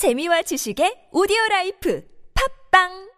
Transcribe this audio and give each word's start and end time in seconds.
재미와 0.00 0.40
지식의 0.40 1.10
오디오 1.12 1.36
라이프 1.50 2.02
팝빵 2.72 3.10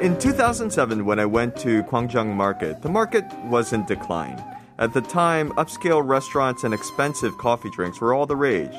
In 0.00 0.18
2007, 0.18 1.04
when 1.04 1.18
I 1.18 1.26
went 1.26 1.54
to 1.56 1.82
Gwangjang 1.82 2.34
Market, 2.34 2.80
the 2.80 2.88
market 2.88 3.24
was 3.50 3.74
in 3.74 3.84
decline. 3.84 4.42
At 4.76 4.92
the 4.92 5.00
time, 5.00 5.50
upscale 5.52 6.06
restaurants 6.06 6.64
and 6.64 6.74
expensive 6.74 7.38
coffee 7.38 7.70
drinks 7.70 8.00
were 8.00 8.12
all 8.12 8.26
the 8.26 8.34
rage. 8.34 8.74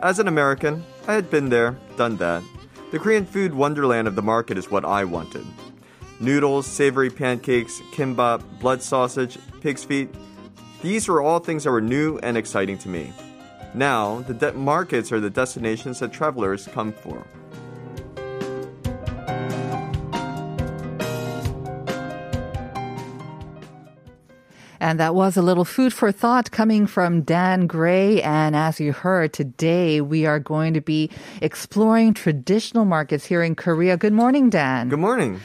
As 0.00 0.20
an 0.20 0.28
American, 0.28 0.84
I 1.08 1.14
had 1.14 1.28
been 1.28 1.48
there, 1.48 1.76
done 1.96 2.16
that. 2.18 2.44
The 2.92 3.00
Korean 3.00 3.26
food 3.26 3.52
wonderland 3.52 4.06
of 4.06 4.14
the 4.14 4.22
market 4.22 4.56
is 4.56 4.70
what 4.70 4.84
I 4.84 5.02
wanted. 5.04 5.44
Noodles, 6.20 6.66
savory 6.66 7.10
pancakes, 7.10 7.80
kimbap, 7.92 8.42
blood 8.60 8.80
sausage, 8.80 9.38
pig's 9.60 9.84
feet. 9.84 10.14
These 10.82 11.08
were 11.08 11.20
all 11.20 11.40
things 11.40 11.64
that 11.64 11.70
were 11.70 11.80
new 11.80 12.18
and 12.18 12.36
exciting 12.36 12.78
to 12.78 12.88
me. 12.88 13.12
Now, 13.74 14.20
the 14.22 14.34
de- 14.34 14.52
markets 14.52 15.10
are 15.10 15.20
the 15.20 15.30
destinations 15.30 15.98
that 15.98 16.12
travelers 16.12 16.68
come 16.68 16.92
for. 16.92 17.26
And 24.90 24.98
that 24.98 25.14
was 25.14 25.36
a 25.36 25.42
little 25.42 25.64
food 25.64 25.92
for 25.92 26.10
thought 26.10 26.50
coming 26.50 26.88
from 26.88 27.22
Dan 27.22 27.68
Gray. 27.68 28.20
And 28.22 28.56
as 28.56 28.80
you 28.80 28.92
heard, 28.92 29.32
today 29.32 30.00
we 30.00 30.26
are 30.26 30.40
going 30.40 30.74
to 30.74 30.80
be 30.80 31.10
exploring 31.40 32.12
traditional 32.12 32.84
markets 32.84 33.24
here 33.24 33.40
in 33.40 33.54
Korea. 33.54 33.96
Good 33.96 34.12
morning, 34.12 34.50
Dan. 34.50 34.88
Good 34.88 34.98
morning. 34.98 35.38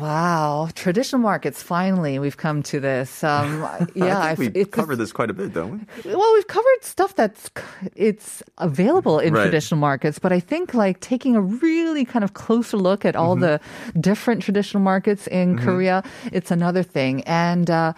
Wow, 0.00 0.68
traditional 0.74 1.22
markets. 1.22 1.62
Finally, 1.62 2.18
we've 2.18 2.36
come 2.36 2.64
to 2.64 2.80
this. 2.80 3.22
Um, 3.22 3.62
yeah, 3.94 4.20
I 4.20 4.34
think 4.34 4.56
we 4.56 4.62
it's- 4.62 4.74
covered 4.74 4.96
this 4.96 5.12
quite 5.12 5.30
a 5.30 5.32
bit, 5.32 5.54
don't 5.54 5.86
we? 6.04 6.12
well, 6.12 6.32
we've 6.34 6.48
covered 6.48 6.82
stuff 6.82 7.14
that's 7.14 7.48
it's 7.94 8.42
available 8.58 9.20
in 9.20 9.32
Right. 9.32 9.44
traditional 9.44 9.78
markets, 9.78 10.18
but 10.18 10.32
I 10.32 10.40
think 10.40 10.74
like 10.74 10.98
taking 10.98 11.36
a 11.36 11.40
really 11.40 12.04
kind 12.04 12.24
of 12.24 12.34
closer 12.34 12.76
look 12.78 13.04
at 13.04 13.14
all 13.14 13.36
the 13.36 13.60
different 14.00 14.42
traditional 14.42 14.82
markets 14.82 15.28
in 15.28 15.56
Korea, 15.56 16.02
it's 16.32 16.50
another 16.50 16.82
thing. 16.82 17.22
And 17.26 17.70
uh, 17.70 17.92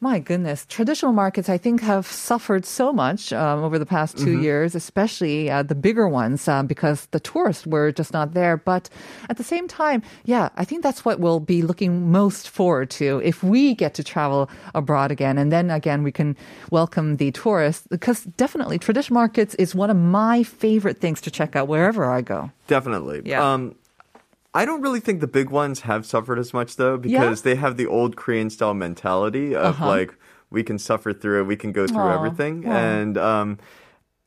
my 0.00 0.18
goodness, 0.18 0.64
traditional 0.66 1.12
markets 1.12 1.48
I 1.48 1.58
think 1.58 1.80
have 1.80 2.06
suffered 2.06 2.64
so 2.64 2.92
much 2.92 3.32
um, 3.32 3.64
over 3.64 3.78
the 3.78 3.86
past 3.86 4.16
2 4.18 4.40
years, 4.40 4.74
especially 4.74 5.50
uh, 5.50 5.62
the 5.62 5.74
bigger 5.74 6.08
ones, 6.08 6.46
um, 6.46 6.66
because 6.66 7.06
the 7.06 7.20
tourists 7.20 7.66
were 7.66 7.90
just 7.90 8.12
not 8.12 8.34
there. 8.34 8.56
But 8.56 8.88
at 9.28 9.36
the 9.36 9.44
same 9.44 9.66
time, 9.66 10.02
yeah, 10.24 10.50
I 10.56 10.64
think 10.64 10.82
that's 10.82 11.04
what 11.04 11.18
we'll 11.18 11.40
be 11.40 11.62
looking 11.62 12.12
most 12.12 12.48
forward 12.48 12.90
to 12.90 13.20
if 13.24 13.42
we 13.42 13.74
get 13.74 13.94
to 13.94 14.04
travel 14.04 14.48
abroad 14.74 15.10
again. 15.10 15.36
And 15.38 15.50
then 15.50 15.70
again, 15.70 16.02
we 16.02 16.12
can 16.12 16.36
welcome 16.70 17.16
the 17.16 17.32
tourists 17.32 17.86
because 17.90 18.24
definitely 18.24 18.78
traditional 18.78 19.14
markets 19.14 19.54
is 19.56 19.74
one 19.74 19.90
of 19.90 19.96
my 19.96 20.42
favorite 20.42 20.98
things 20.98 21.20
to 21.22 21.30
check 21.30 21.56
out 21.56 21.66
wherever 21.66 22.04
I 22.04 22.20
go. 22.20 22.50
Definitely. 22.68 23.22
Yeah. 23.24 23.42
Um, 23.42 23.74
I 24.54 24.64
don't 24.64 24.80
really 24.80 25.00
think 25.00 25.20
the 25.20 25.26
big 25.26 25.50
ones 25.50 25.80
have 25.80 26.06
suffered 26.06 26.38
as 26.38 26.52
much 26.54 26.76
though, 26.76 26.96
because 26.96 27.42
they 27.42 27.54
have 27.54 27.76
the 27.76 27.86
old 27.86 28.16
Korean 28.16 28.50
style 28.50 28.74
mentality 28.74 29.54
of 29.54 29.74
Uh-huh. 29.76 29.86
like 29.86 30.14
we 30.50 30.62
can 30.62 30.78
suffer 30.78 31.12
through 31.12 31.40
it, 31.40 31.44
we 31.44 31.56
can 31.56 31.72
go 31.72 31.86
through 31.86 31.98
Aw, 31.98 32.14
everything, 32.14 32.64
and 32.64 33.18
um, 33.18 33.58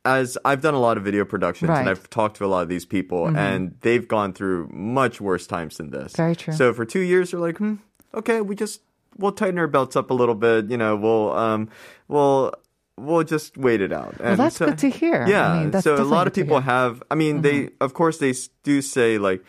as 0.04 0.38
I've 0.44 0.60
done 0.60 0.74
a 0.74 0.80
lot 0.80 0.96
of 0.96 1.02
video 1.04 1.24
productions 1.24 1.68
Right. 1.68 1.78
Mm-hmm. 1.78 1.88
and 1.88 1.98
I've 1.98 2.10
talked 2.10 2.36
to 2.38 2.44
a 2.44 2.46
lot 2.46 2.62
of 2.62 2.68
these 2.68 2.84
people, 2.86 3.26
and 3.26 3.74
they've 3.80 4.06
gone 4.06 4.32
through 4.32 4.68
much 4.72 5.20
worse 5.20 5.46
times 5.46 5.76
than 5.78 5.90
this. 5.90 6.14
Very 6.16 6.36
true. 6.36 6.54
So 6.54 6.72
for 6.72 6.84
two 6.84 7.00
years, 7.00 7.30
they're 7.32 7.40
like, 7.40 7.58
hmm, 7.58 7.74
okay, 8.14 8.40
we 8.40 8.54
just 8.54 8.80
we'll 9.18 9.32
tighten 9.32 9.58
our 9.58 9.66
belts 9.66 9.94
up 9.96 10.10
a 10.10 10.14
little 10.14 10.34
bit. 10.34 10.70
You 10.70 10.76
know, 10.76 10.96
we'll 10.96 11.32
um, 11.32 11.68
we'll. 12.08 12.52
We'll 12.98 13.24
just 13.24 13.56
wait 13.56 13.80
it 13.80 13.90
out. 13.90 14.20
Well, 14.20 14.36
that's 14.36 14.58
good 14.58 14.76
to 14.78 14.90
hear. 14.90 15.22
I 15.22 15.28
Yeah, 15.28 15.58
mean, 15.60 15.70
that's 15.70 15.82
so 15.82 15.96
a 16.00 16.04
lot 16.04 16.26
of 16.26 16.34
people. 16.34 16.58
Mm-hmm. 16.58 16.68
have. 16.68 17.02
I 17.10 17.14
mean, 17.14 17.40
they 17.40 17.70
of 17.80 17.94
course 17.94 18.18
they 18.18 18.34
do 18.64 18.82
say 18.82 19.16
like 19.16 19.42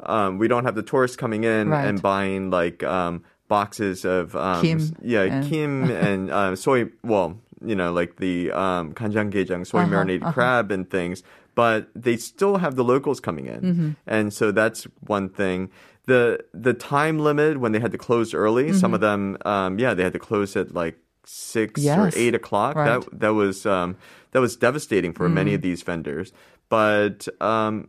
um, 0.00 0.38
we 0.38 0.48
don't 0.48 0.64
have 0.64 0.74
the 0.74 0.82
tourists 0.82 1.16
coming 1.16 1.44
in 1.44 1.68
Right. 1.70 1.86
and 1.86 2.00
buying 2.00 2.50
like 2.50 2.82
um, 2.84 3.24
boxes 3.48 4.04
of 4.04 4.36
um, 4.36 4.62
Kim 4.62 4.96
yeah 5.02 5.22
and- 5.22 5.48
kim 5.48 5.90
and 6.08 6.30
uh, 6.30 6.56
soy. 6.56 6.86
Well, 7.02 7.40
you 7.64 7.74
know, 7.74 7.92
like 7.92 8.16
the 8.16 8.52
um, 8.52 8.92
kanjanggejang 8.94 9.66
soy 9.66 9.80
Uh-huh, 9.80 9.90
marinated 9.90 10.22
uh-huh. 10.22 10.32
crab 10.32 10.70
and 10.70 10.88
things, 10.88 11.22
but 11.54 11.88
they 11.94 12.16
still 12.16 12.58
have 12.58 12.76
the 12.76 12.84
locals 12.84 13.18
coming 13.20 13.46
in, 13.46 13.60
Mm-hmm. 13.60 13.90
and 14.06 14.32
so 14.32 14.52
that's 14.52 14.84
one 15.06 15.28
thing. 15.28 15.70
The 16.06 16.38
the 16.54 16.72
time 16.72 17.18
limit 17.18 17.58
when 17.60 17.72
they 17.72 17.80
had 17.80 17.92
to 17.92 17.98
close 17.98 18.32
early, 18.32 18.72
some 18.72 18.94
of 18.94 19.00
them, 19.00 19.36
um, 19.44 19.78
yeah, 19.78 19.92
they 19.92 20.04
had 20.04 20.14
to 20.14 20.18
close 20.22 20.56
at 20.56 20.72
like 20.72 20.96
six 21.26 21.84
or 21.84 22.08
Mm-hmm. 22.08 22.16
Eight 22.16 22.34
o'clock. 22.34 22.76
Right. 22.76 23.00
That 23.02 23.20
that 23.20 23.34
was 23.34 23.66
um, 23.66 23.96
that 24.32 24.40
was 24.40 24.56
devastating 24.56 25.12
for 25.12 25.28
many 25.28 25.52
of 25.52 25.60
these 25.60 25.82
vendors. 25.82 26.32
But 26.70 27.28
um, 27.42 27.88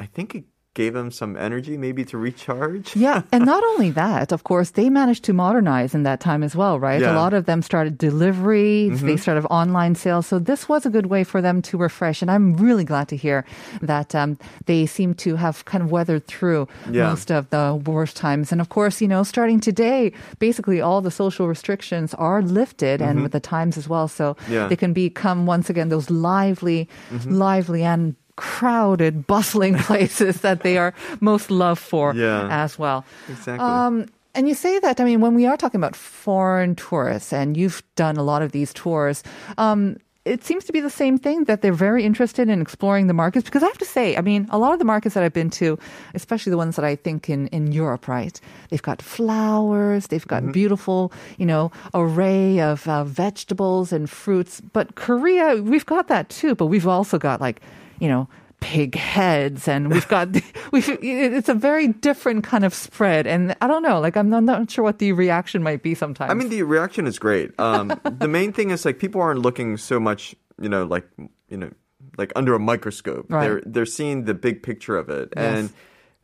I 0.00 0.06
think 0.06 0.34
it 0.34 0.44
gave 0.78 0.92
them 0.98 1.10
some 1.10 1.32
energy, 1.46 1.74
maybe 1.86 2.02
to 2.12 2.16
recharge. 2.28 2.86
Yeah, 3.06 3.22
and 3.34 3.42
not 3.52 3.62
only 3.72 3.90
that, 4.04 4.30
of 4.36 4.40
course, 4.50 4.68
they 4.78 4.88
managed 5.00 5.24
to 5.28 5.32
modernize 5.44 5.90
in 5.98 6.02
that 6.08 6.20
time 6.28 6.42
as 6.48 6.54
well, 6.60 6.76
right? 6.88 7.00
Yeah. 7.00 7.08
Mm-hmm. 7.08 7.16
A 7.18 7.24
lot 7.24 7.32
of 7.38 7.42
them 7.50 7.60
started 7.70 7.98
delivery, 7.98 8.88
they 9.08 9.16
started 9.16 9.44
online 9.60 9.94
sales. 10.04 10.26
So 10.30 10.38
this 10.50 10.68
was 10.72 10.86
a 10.86 10.90
good 10.96 11.06
way 11.14 11.22
for 11.32 11.40
them 11.46 11.56
to 11.68 11.74
refresh. 11.86 12.22
And 12.22 12.30
I'm 12.30 12.54
really 12.66 12.84
glad 12.92 13.06
to 13.12 13.16
hear 13.16 13.38
that 13.82 14.14
um, 14.14 14.38
they 14.70 14.86
seem 14.86 15.14
to 15.24 15.30
have 15.44 15.64
kind 15.64 15.82
of 15.84 15.90
weathered 15.90 16.24
through 16.34 16.62
Yeah. 16.90 17.08
most 17.10 17.30
of 17.38 17.42
the 17.50 17.64
worst 17.90 18.14
times. 18.16 18.52
And 18.52 18.60
of 18.60 18.68
course, 18.68 18.96
you 19.02 19.08
know, 19.08 19.22
starting 19.34 19.60
today, 19.70 20.12
basically 20.38 20.78
all 20.80 21.00
the 21.08 21.10
social 21.24 21.46
restrictions 21.54 22.14
are 22.14 22.40
lifted 22.60 22.96
and 23.02 23.22
with 23.22 23.32
the 23.32 23.40
times 23.54 23.74
as 23.80 23.86
well. 23.88 24.06
So 24.08 24.24
Mm-hmm. 24.28 24.52
Yeah. 24.52 24.58
Mm-hmm. 24.58 24.68
they 24.70 24.76
can 24.84 24.92
become 24.92 25.38
once 25.54 25.66
again 25.72 25.88
those 25.88 26.08
lively, 26.30 26.86
lively 27.26 27.82
and 27.82 28.14
crowded, 28.38 29.26
bustling 29.26 29.76
places 29.88 30.40
that 30.40 30.62
they 30.62 30.78
are 30.78 30.94
most 31.20 31.50
loved 31.50 31.82
for 31.82 32.14
Yeah. 32.14 32.48
as 32.50 32.78
well. 32.78 33.04
Exactly. 33.28 33.66
Um, 33.66 34.06
and 34.34 34.48
you 34.48 34.54
say 34.54 34.78
that, 34.80 35.00
I 35.00 35.04
mean, 35.04 35.20
when 35.20 35.34
we 35.34 35.46
are 35.46 35.56
talking 35.56 35.80
about 35.80 35.96
foreign 35.96 36.74
tourists, 36.76 37.32
and 37.32 37.56
you've 37.56 37.82
done 37.96 38.16
a 38.16 38.22
lot 38.22 38.40
of 38.42 38.52
these 38.52 38.72
tours, 38.72 39.22
um, 39.58 39.96
it 40.24 40.44
seems 40.44 40.64
to 40.66 40.72
be 40.72 40.80
the 40.82 40.90
same 40.90 41.16
thing 41.16 41.44
that 41.44 41.62
they're 41.62 41.72
very 41.88 42.04
interested 42.04 42.48
in 42.50 42.60
exploring 42.60 43.06
the 43.08 43.14
markets. 43.14 43.44
Because 43.48 43.62
I 43.62 43.66
have 43.66 43.78
to 43.78 43.86
say, 43.86 44.14
I 44.16 44.20
mean, 44.20 44.46
a 44.50 44.58
lot 44.58 44.72
of 44.74 44.78
the 44.78 44.84
markets 44.84 45.14
that 45.14 45.24
I've 45.24 45.32
been 45.32 45.48
to, 45.62 45.78
especially 46.14 46.50
the 46.50 46.58
ones 46.58 46.76
that 46.76 46.84
I 46.84 46.96
think 46.96 47.30
in, 47.30 47.48
in 47.48 47.72
Europe, 47.72 48.06
right? 48.06 48.38
They've 48.68 48.82
got 48.90 49.00
flowers, 49.00 50.08
they've 50.08 50.26
got 50.28 50.52
beautiful, 50.52 51.12
you 51.38 51.46
know, 51.46 51.72
array 51.94 52.60
of 52.60 52.86
uh, 52.86 53.04
vegetables 53.04 53.90
and 53.92 54.08
fruits. 54.10 54.60
But 54.60 54.94
Korea, 54.96 55.62
we've 55.62 55.86
got 55.86 56.08
that 56.08 56.28
too, 56.28 56.54
but 56.54 56.66
we've 56.66 56.86
also 56.86 57.18
got 57.18 57.40
like, 57.40 57.60
you 58.00 58.08
know, 58.08 58.28
pig 58.60 58.96
heads 58.96 59.68
and 59.68 59.88
we've 59.88 60.08
got 60.08 60.28
we 60.72 60.80
it's 60.80 61.48
a 61.48 61.54
very 61.54 61.88
different 61.88 62.42
kind 62.42 62.64
of 62.64 62.74
spread 62.74 63.24
and 63.24 63.54
i 63.60 63.68
don't 63.68 63.82
know 63.84 64.00
like 64.00 64.16
i'm 64.16 64.28
not, 64.28 64.42
not 64.42 64.68
sure 64.68 64.82
what 64.82 64.98
the 64.98 65.12
reaction 65.12 65.62
might 65.62 65.80
be 65.80 65.94
sometimes 65.94 66.28
I 66.28 66.34
mean, 66.34 66.48
the 66.48 66.62
reaction 66.64 67.06
is 67.06 67.18
great. 67.18 67.52
Um, 67.58 67.88
the 68.04 68.28
main 68.28 68.52
thing 68.52 68.70
is 68.70 68.84
like 68.84 68.98
people 68.98 69.20
aren't 69.20 69.40
looking 69.40 69.76
so 69.76 70.00
much, 70.00 70.34
you 70.60 70.68
know, 70.68 70.84
like 70.84 71.06
you 71.48 71.56
know, 71.56 71.70
like 72.16 72.32
under 72.36 72.54
a 72.54 72.58
microscope. 72.58 73.26
Right. 73.28 73.42
They're 73.42 73.62
they're 73.64 73.86
seeing 73.86 74.24
the 74.24 74.34
big 74.34 74.62
picture 74.62 74.96
of 74.96 75.08
it, 75.08 75.32
and 75.36 75.70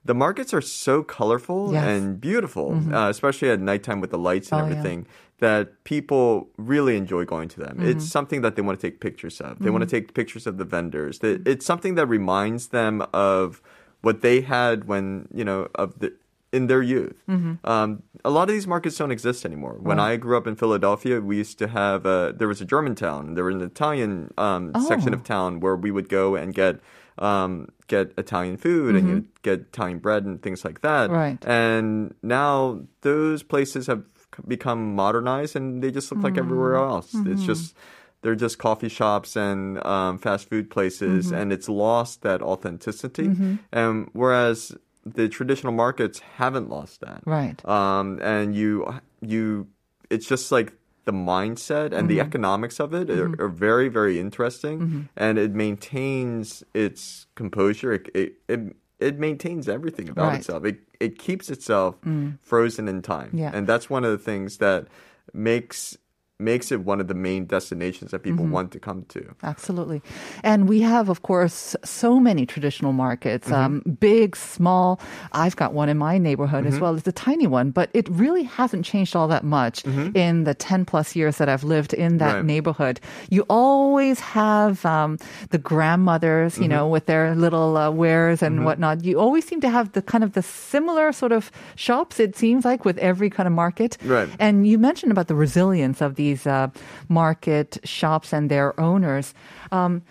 the 0.05 0.15
markets 0.15 0.53
are 0.53 0.61
so 0.61 1.03
colorful 1.03 1.73
Yes. 1.73 1.85
and 1.85 2.21
beautiful, 2.21 2.79
uh, 2.93 3.09
especially 3.09 3.51
at 3.51 3.61
nighttime 3.61 4.01
with 4.01 4.11
the 4.11 4.19
lights 4.19 4.51
and 4.53 4.61
Oh, 4.61 4.65
yeah. 4.65 4.71
everything. 4.71 5.07
That 5.39 5.83
people 5.85 6.49
really 6.57 6.97
enjoy 6.97 7.25
going 7.25 7.49
to 7.49 7.61
them. 7.61 7.79
It's 7.81 8.07
something 8.07 8.41
that 8.43 8.55
they 8.57 8.63
want 8.63 8.79
to 8.81 8.87
take 8.91 9.01
pictures 9.01 9.41
of. 9.41 9.59
They 9.59 9.69
want 9.71 9.83
to 9.83 9.91
take 9.97 10.15
pictures 10.15 10.47
of 10.47 10.59
the 10.59 10.65
vendors. 10.65 11.19
It's 11.23 11.67
something 11.67 11.97
that 11.97 12.07
reminds 12.07 12.69
them 12.69 13.03
of 13.13 13.61
what 14.03 14.21
they 14.23 14.43
had 14.43 14.85
when 14.87 15.29
you 15.35 15.45
know 15.45 15.69
of 15.75 15.99
the 15.99 16.13
in 16.53 16.69
their 16.69 16.83
youth. 16.83 17.17
Um, 17.29 18.03
a 18.25 18.31
lot 18.31 18.49
of 18.49 18.55
these 18.55 18.67
markets 18.69 18.97
don't 18.97 19.11
exist 19.11 19.45
anymore. 19.45 19.77
When 19.81 19.99
I 19.99 20.17
grew 20.17 20.37
up 20.37 20.47
in 20.47 20.55
Philadelphia, 20.55 21.21
we 21.21 21.37
used 21.39 21.59
to 21.59 21.67
have 21.67 22.07
a, 22.07 22.33
there 22.39 22.47
was 22.47 22.61
a 22.61 22.65
Germantown. 22.65 23.35
There 23.35 23.45
was 23.45 23.57
an 23.57 23.63
Italian 23.63 24.33
um, 24.39 24.71
section 24.87 25.13
of 25.13 25.25
town 25.25 25.59
where 25.59 25.75
we 25.75 25.91
would 25.91 26.09
go 26.09 26.37
and 26.37 26.55
get 26.55 26.79
um, 27.19 27.69
get 27.87 28.13
Italian 28.19 28.57
food 28.57 28.97
and 28.97 29.09
you 29.09 29.27
get 29.43 29.61
Italian 29.61 29.99
bread 29.99 30.25
and 30.25 30.43
things 30.43 30.65
like 30.65 30.81
that. 30.81 31.11
Right. 31.11 31.39
And 31.47 32.15
now 32.23 32.81
those 33.03 33.43
places 33.43 33.87
have 33.87 34.03
become 34.49 34.95
modernized 34.95 35.55
and 35.55 35.83
they 35.83 35.91
just 35.91 36.11
look 36.11 36.23
like 36.23 36.39
everywhere 36.39 36.77
else. 36.77 37.15
It's 37.15 37.45
just 37.45 37.77
they're 38.23 38.35
just 38.35 38.59
coffee 38.59 38.89
shops 38.89 39.37
and 39.37 39.85
um, 39.85 40.19
fast 40.19 40.49
food 40.49 40.71
places, 40.71 41.31
and 41.31 41.53
it's 41.53 41.69
lost 41.69 42.23
that 42.23 42.41
authenticity. 42.41 43.29
And 43.71 44.09
whereas 44.15 44.75
the 45.05 45.29
traditional 45.29 45.75
markets 45.75 46.21
haven't 46.37 46.71
lost 46.71 47.03
that, 47.03 47.21
Right. 47.27 47.63
Um, 47.69 48.19
and 48.23 48.55
you 48.55 48.95
you, 49.21 49.69
it's 50.09 50.27
just 50.27 50.51
like 50.51 50.73
the 51.05 51.13
mindset 51.13 51.93
and 51.93 52.09
the 52.09 52.19
mm-hmm. 52.19 52.27
economics 52.27 52.81
of 52.81 52.95
it 52.95 53.11
are, 53.11 53.29
mm-hmm. 53.29 53.41
are 53.41 53.49
very, 53.49 53.89
very 53.89 54.19
interesting, 54.19 54.81
mm-hmm. 54.81 55.01
and 55.17 55.39
it 55.39 55.53
maintains 55.53 56.63
its 56.75 57.27
composure. 57.35 57.93
It 57.93 58.11
it 58.15 58.33
it, 58.49 58.61
it 59.01 59.19
maintains 59.19 59.69
everything 59.69 60.09
about 60.09 60.29
Right. 60.29 60.39
itself. 60.39 60.65
It 60.65 60.81
it 61.01 61.19
keeps 61.19 61.51
itself 61.51 62.01
mm. 62.03 62.39
frozen 62.41 62.89
in 62.89 63.03
time, 63.03 63.31
Yeah. 63.35 63.51
and 63.53 63.67
that's 63.67 63.91
one 63.91 64.05
of 64.05 64.11
the 64.11 64.19
things 64.19 64.59
that 64.59 64.87
makes 65.33 65.97
makes 66.45 66.71
it 66.75 66.81
one 66.91 67.01
of 67.01 67.09
the 67.09 67.15
main 67.29 67.47
destinations 67.47 68.11
that 68.13 68.21
people 68.23 68.45
want 68.57 68.69
to 68.73 68.79
come 68.79 69.01
to. 69.15 69.21
Absolutely. 69.43 70.01
And 70.43 70.69
we 70.69 70.79
have, 70.83 71.09
of 71.09 71.23
course, 71.23 71.75
so 71.85 72.21
many 72.29 72.45
traditional 72.47 72.93
markets, 72.93 73.51
um, 73.51 73.65
Mm-hmm. 73.81 73.93
big, 74.11 74.37
small. 74.37 75.01
I've 75.33 75.57
got 75.57 75.73
one 75.73 75.89
in 75.89 75.99
my 75.99 76.19
neighborhood 76.19 76.65
as 76.67 76.79
well. 76.81 76.95
It's 76.97 77.09
a 77.09 77.13
tiny 77.31 77.47
one, 77.59 77.71
but 77.79 77.89
it 77.95 78.07
really 78.23 78.45
hasn't 78.59 78.85
changed 78.85 79.17
all 79.17 79.29
that 79.35 79.45
much 79.45 79.77
in 80.15 80.45
the 80.45 80.55
10 80.55 80.85
plus 80.85 81.17
years 81.19 81.35
that 81.39 81.49
I've 81.49 81.65
lived 81.65 81.93
in 81.95 82.19
that 82.19 82.25
Mm-hmm. 82.25 82.37
Right. 82.37 82.45
neighborhood. 82.55 82.97
You 83.31 83.43
always 83.49 84.19
have 84.21 84.85
um, 84.97 85.19
the 85.55 85.59
grandmothers, 85.59 86.57
you 86.59 86.65
Mm-hmm. 86.65 86.71
know, 86.75 86.89
with 86.95 87.05
their 87.07 87.35
little 87.35 87.77
uh, 87.77 87.91
wares 87.91 88.43
and 88.43 88.65
whatnot. 88.67 89.05
You 89.05 89.19
always 89.25 89.45
seem 89.49 89.61
to 89.61 89.69
have 89.77 89.87
the 89.93 90.03
kind 90.13 90.25
of 90.25 90.31
the 90.39 90.43
similar 90.43 91.13
sort 91.13 91.33
of 91.39 91.51
shops, 91.77 92.15
it 92.27 92.33
seems 92.37 92.65
like, 92.65 92.85
with 92.89 92.99
every 92.99 93.31
kind 93.37 93.47
of 93.47 93.53
market. 93.65 93.97
Right. 94.05 94.29
And 94.39 94.67
you 94.71 94.77
mentioned 94.79 95.13
about 95.13 95.29
the 95.33 95.35
resilience 95.47 95.99
of 96.07 96.11
these 96.23 96.34
uh, 96.47 96.69
market 97.09 97.79
shops 97.85 98.33
and 98.33 98.51
their 98.51 98.79
owners. 98.81 99.35
Um, 99.73 100.03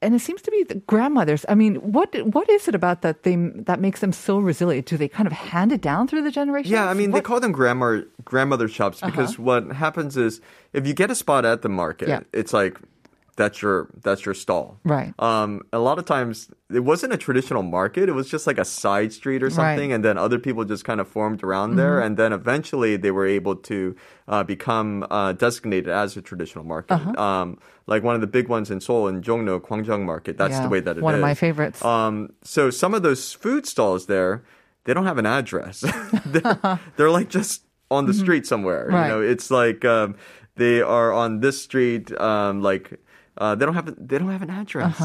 and 0.00 0.14
it 0.14 0.20
seems 0.20 0.42
to 0.42 0.50
be 0.52 0.62
the 0.62 0.76
grandmothers. 0.86 1.44
I 1.48 1.54
mean, 1.56 1.74
what 1.76 2.14
what 2.32 2.48
is 2.48 2.68
it 2.68 2.74
about 2.74 3.02
that 3.02 3.24
they 3.24 3.34
that 3.66 3.80
makes 3.80 3.98
them 4.00 4.12
so 4.12 4.38
resilient? 4.38 4.86
Do 4.86 4.96
they 4.96 5.08
kind 5.08 5.26
of 5.26 5.32
hand 5.32 5.72
it 5.72 5.80
down 5.80 6.06
through 6.06 6.22
the 6.22 6.30
generations? 6.30 6.70
Yeah, 6.70 6.88
I 6.88 6.94
mean, 6.94 7.10
they 7.10 7.20
call 7.20 7.40
them 7.40 7.50
grandma 7.50 8.02
grandmother 8.24 8.68
shops 8.68 9.00
because 9.00 9.38
what 9.40 9.66
happens 9.72 10.16
is 10.16 10.40
if 10.72 10.86
you 10.86 10.94
get 10.94 11.10
a 11.10 11.16
spot 11.16 11.44
at 11.44 11.62
the 11.62 11.68
market, 11.68 12.08
Yeah. 12.08 12.20
it's 12.32 12.52
like 12.52 12.78
that's 13.38 13.62
your 13.62 13.88
that's 14.02 14.26
your 14.26 14.34
stall. 14.34 14.78
Right. 14.84 15.14
Um, 15.18 15.62
a 15.72 15.78
lot 15.78 15.98
of 15.98 16.04
times 16.04 16.50
it 16.70 16.80
wasn't 16.80 17.12
a 17.14 17.16
traditional 17.16 17.62
market; 17.62 18.08
it 18.10 18.12
was 18.12 18.28
just 18.28 18.46
like 18.46 18.58
a 18.58 18.64
side 18.66 19.10
street 19.14 19.42
or 19.42 19.46
Right. 19.46 19.52
Mm-hmm. 19.54 19.60
something, 19.78 19.92
and 19.94 20.04
then 20.04 20.18
other 20.18 20.38
people 20.38 20.64
just 20.66 20.84
kind 20.84 21.00
of 21.00 21.08
formed 21.08 21.42
around 21.42 21.76
there, 21.76 22.00
and 22.04 22.16
then 22.18 22.32
eventually 22.34 22.96
they 22.98 23.12
were 23.12 23.26
able 23.26 23.56
to 23.70 23.96
uh, 24.26 24.42
become 24.44 25.06
uh, 25.10 25.32
designated 25.32 25.88
as 25.88 26.16
a 26.16 26.22
traditional 26.22 26.64
market. 26.64 26.94
Uh-huh. 26.94 27.14
Um, 27.26 27.58
like 27.86 28.02
one 28.02 28.14
of 28.14 28.20
the 28.20 28.26
big 28.38 28.48
ones 28.48 28.70
in 28.70 28.80
Seoul 28.82 29.08
in 29.08 29.22
Jongno 29.22 29.60
Gwangjang 29.62 30.04
Market. 30.04 30.36
That's 30.36 30.52
Yeah, 30.58 30.64
the 30.64 30.68
way 30.68 30.80
that 30.80 30.96
it 30.96 31.00
is. 31.00 31.02
one 31.02 31.14
of 31.14 31.20
my 31.22 31.32
favorites. 31.34 31.80
Um, 31.82 32.34
so 32.42 32.68
some 32.68 32.92
of 32.92 33.02
those 33.02 33.32
food 33.32 33.64
stalls 33.64 34.06
there, 34.06 34.42
they 34.84 34.92
don't 34.92 35.06
have 35.06 35.16
an 35.16 35.24
address. 35.26 35.80
they're, 36.26 36.78
they're 36.96 37.10
like 37.10 37.30
just 37.30 37.62
on 37.90 38.04
the 38.04 38.12
street 38.12 38.46
somewhere. 38.46 38.84
Mm-hmm. 38.86 38.94
Right. 38.94 39.06
You 39.08 39.12
know, 39.14 39.20
it's 39.22 39.48
like 39.50 39.84
um, 39.86 40.16
they 40.56 40.82
are 40.82 41.12
on 41.12 41.40
this 41.40 41.62
street. 41.62 42.12
Um, 42.20 42.60
like 42.60 42.98
uh, 43.38 43.54
they 43.54 43.64
don't 43.64 43.74
have 43.74 43.88
a, 43.88 43.92
they 43.92 44.18
don't 44.18 44.30
have 44.30 44.42
an 44.42 44.50
address. 44.50 44.96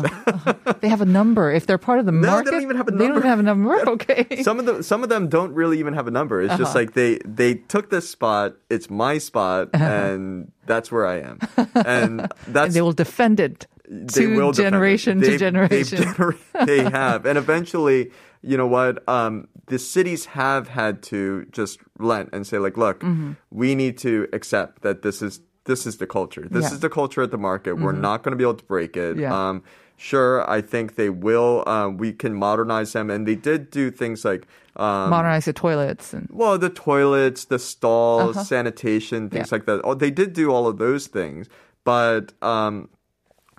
they 0.82 0.90
have 0.90 1.02
a 1.02 1.06
number. 1.06 1.52
If 1.52 1.68
they're 1.68 1.78
part 1.78 2.00
of 2.00 2.06
the 2.06 2.12
No, 2.12 2.42
they 2.44 2.52
don't 2.52 2.62
even 2.64 2.76
have 2.78 2.88
a 2.88 2.92
number. 2.92 3.04
They 3.06 3.10
don't 3.14 3.24
have 3.26 3.40
a 3.40 3.44
number. 3.44 3.90
Okay. 3.90 4.42
some 4.44 4.60
of 4.60 4.66
them 4.66 4.82
some 4.84 5.04
of 5.04 5.10
them 5.10 5.30
don't 5.30 5.54
really 5.54 5.80
even 5.80 5.94
have 5.94 6.08
a 6.08 6.12
number. 6.12 6.42
It's 6.42 6.58
just 6.58 6.72
Uh-huh. 6.72 6.80
like 6.80 6.94
they 6.94 7.20
they 7.26 7.54
took 7.56 7.90
this 7.90 8.10
spot. 8.10 8.56
It's 8.70 8.90
my 8.90 9.18
spot, 9.20 9.70
and 9.74 10.52
that's 10.66 10.92
where 10.92 11.06
I 11.06 11.20
am. 11.20 11.40
And 11.76 12.28
and 12.56 12.72
they 12.74 12.82
will 12.82 12.92
defend 12.94 13.40
it 13.40 13.68
they 13.88 14.26
to 14.26 14.36
will 14.36 14.52
defend 14.52 14.68
it. 14.68 14.72
generation 14.72 15.22
to 15.22 15.38
generation. 15.38 15.98
Gener- 16.04 16.66
they 16.66 16.84
have, 16.90 17.26
and 17.26 17.38
eventually, 17.38 18.12
you 18.42 18.58
know 18.58 18.68
what? 18.68 19.08
Um, 19.08 19.48
the 19.68 19.78
cities 19.78 20.26
have 20.26 20.68
had 20.70 21.04
to 21.04 21.46
just 21.52 21.80
relent 22.00 22.30
and 22.34 22.48
say, 22.48 22.58
like, 22.58 22.78
look, 22.78 23.02
Mm-hmm. 23.02 23.34
we 23.52 23.76
need 23.76 23.98
to 24.00 24.28
accept 24.34 24.82
that 24.82 25.02
this 25.04 25.22
is 25.22 25.40
this 25.66 25.86
is 25.86 25.98
the 25.98 26.08
culture. 26.08 26.48
This 26.50 26.66
Yeah. 26.66 26.74
is 26.74 26.80
the 26.82 26.90
culture 26.90 27.22
at 27.22 27.32
the 27.32 27.38
market. 27.38 27.76
We're 27.76 27.92
not 27.94 28.24
going 28.24 28.32
to 28.34 28.38
be 28.38 28.44
able 28.44 28.56
to 28.56 28.66
break 28.66 28.98
it. 28.98 29.18
Yeah. 29.18 29.34
Um, 29.50 29.64
sure, 29.98 30.50
I 30.50 30.62
think 30.62 30.96
they 30.96 31.10
will. 31.10 31.64
Um, 31.68 31.98
we 31.98 32.12
can 32.12 32.34
modernize 32.36 32.94
them, 32.94 33.10
and 33.10 33.26
they 33.28 33.36
did 33.36 33.70
do 33.72 33.90
things 33.92 34.26
like. 34.26 34.46
Um, 34.76 35.12
Modernize 35.12 35.46
the 35.46 35.54
toilets 35.54 36.14
and 36.14 36.28
well, 36.32 36.58
the 36.58 36.70
toilets, 36.70 37.46
the 37.46 37.60
stalls, 37.60 38.36
Uh-huh. 38.36 38.44
sanitation, 38.44 39.30
things 39.30 39.52
Yeah. 39.52 39.56
like 39.56 39.66
that. 39.68 39.82
Oh, 39.84 39.94
they 39.94 40.10
did 40.12 40.34
do 40.34 40.52
all 40.52 40.68
of 40.68 40.80
those 40.80 41.06
things, 41.08 41.48
but 41.84 42.34
um, 42.42 42.90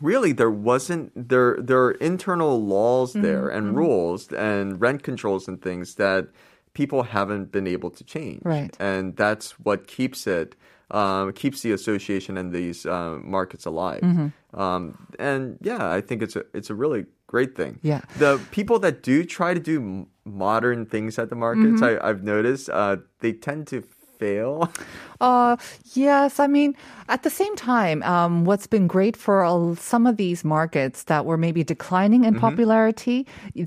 really, 0.02 0.32
there 0.32 0.50
wasn't 0.50 1.12
there. 1.14 1.56
There 1.60 1.82
are 1.84 1.92
internal 1.92 2.60
laws 2.64 3.12
Mm-hmm. 3.12 3.22
there 3.22 3.48
and 3.48 3.76
rules 3.76 4.32
and 4.32 4.80
rent 4.80 5.02
controls 5.04 5.46
and 5.48 5.62
things 5.62 5.94
that 5.94 6.26
people 6.74 7.04
haven't 7.04 7.52
been 7.52 7.68
able 7.68 7.90
to 7.90 8.02
change. 8.04 8.40
Right. 8.44 8.76
and 8.80 9.16
that's 9.16 9.52
what 9.60 9.86
keeps 9.86 10.26
it. 10.26 10.56
Um, 10.90 11.32
keeps 11.32 11.62
the 11.62 11.72
association 11.72 12.36
and 12.36 12.52
these 12.52 12.84
uh, 12.86 13.18
markets 13.22 13.64
alive, 13.66 14.02
Mm-hmm. 14.02 14.60
um, 14.60 15.06
and 15.18 15.56
yeah, 15.62 15.90
I 15.98 16.00
think 16.02 16.22
it's 16.22 16.36
a 16.36 16.44
it's 16.52 16.70
a 16.70 16.74
really 16.74 17.06
great 17.26 17.56
thing. 17.56 17.78
Yeah. 17.82 18.02
the 18.18 18.38
people 18.52 18.78
that 18.80 19.02
do 19.02 19.24
try 19.24 19.54
to 19.54 19.60
do 19.60 20.06
modern 20.24 20.86
things 20.86 21.18
at 21.18 21.30
the 21.30 21.36
markets, 21.36 21.80
Mm-hmm. 21.80 22.04
I, 22.04 22.08
I've 22.08 22.22
noticed, 22.22 22.68
uh, 22.70 22.96
they 23.20 23.32
tend 23.32 23.66
to 23.68 23.82
fail. 24.24 24.52
Uh, 25.20 25.56
yes, 25.94 26.40
I 26.40 26.48
mean, 26.48 26.74
at 27.08 27.22
the 27.22 27.30
same 27.30 27.54
time, 27.56 28.02
um, 28.02 28.44
what's 28.48 28.66
been 28.66 28.86
great 28.96 29.16
for 29.16 29.36
a, 29.44 29.76
some 29.92 30.04
of 30.10 30.16
these 30.16 30.44
markets 30.44 31.04
that 31.10 31.22
were 31.28 31.38
maybe 31.46 31.62
declining 31.64 32.22
Mm-hmm. 32.24 32.34
in 32.36 32.40
popularity, 32.48 33.18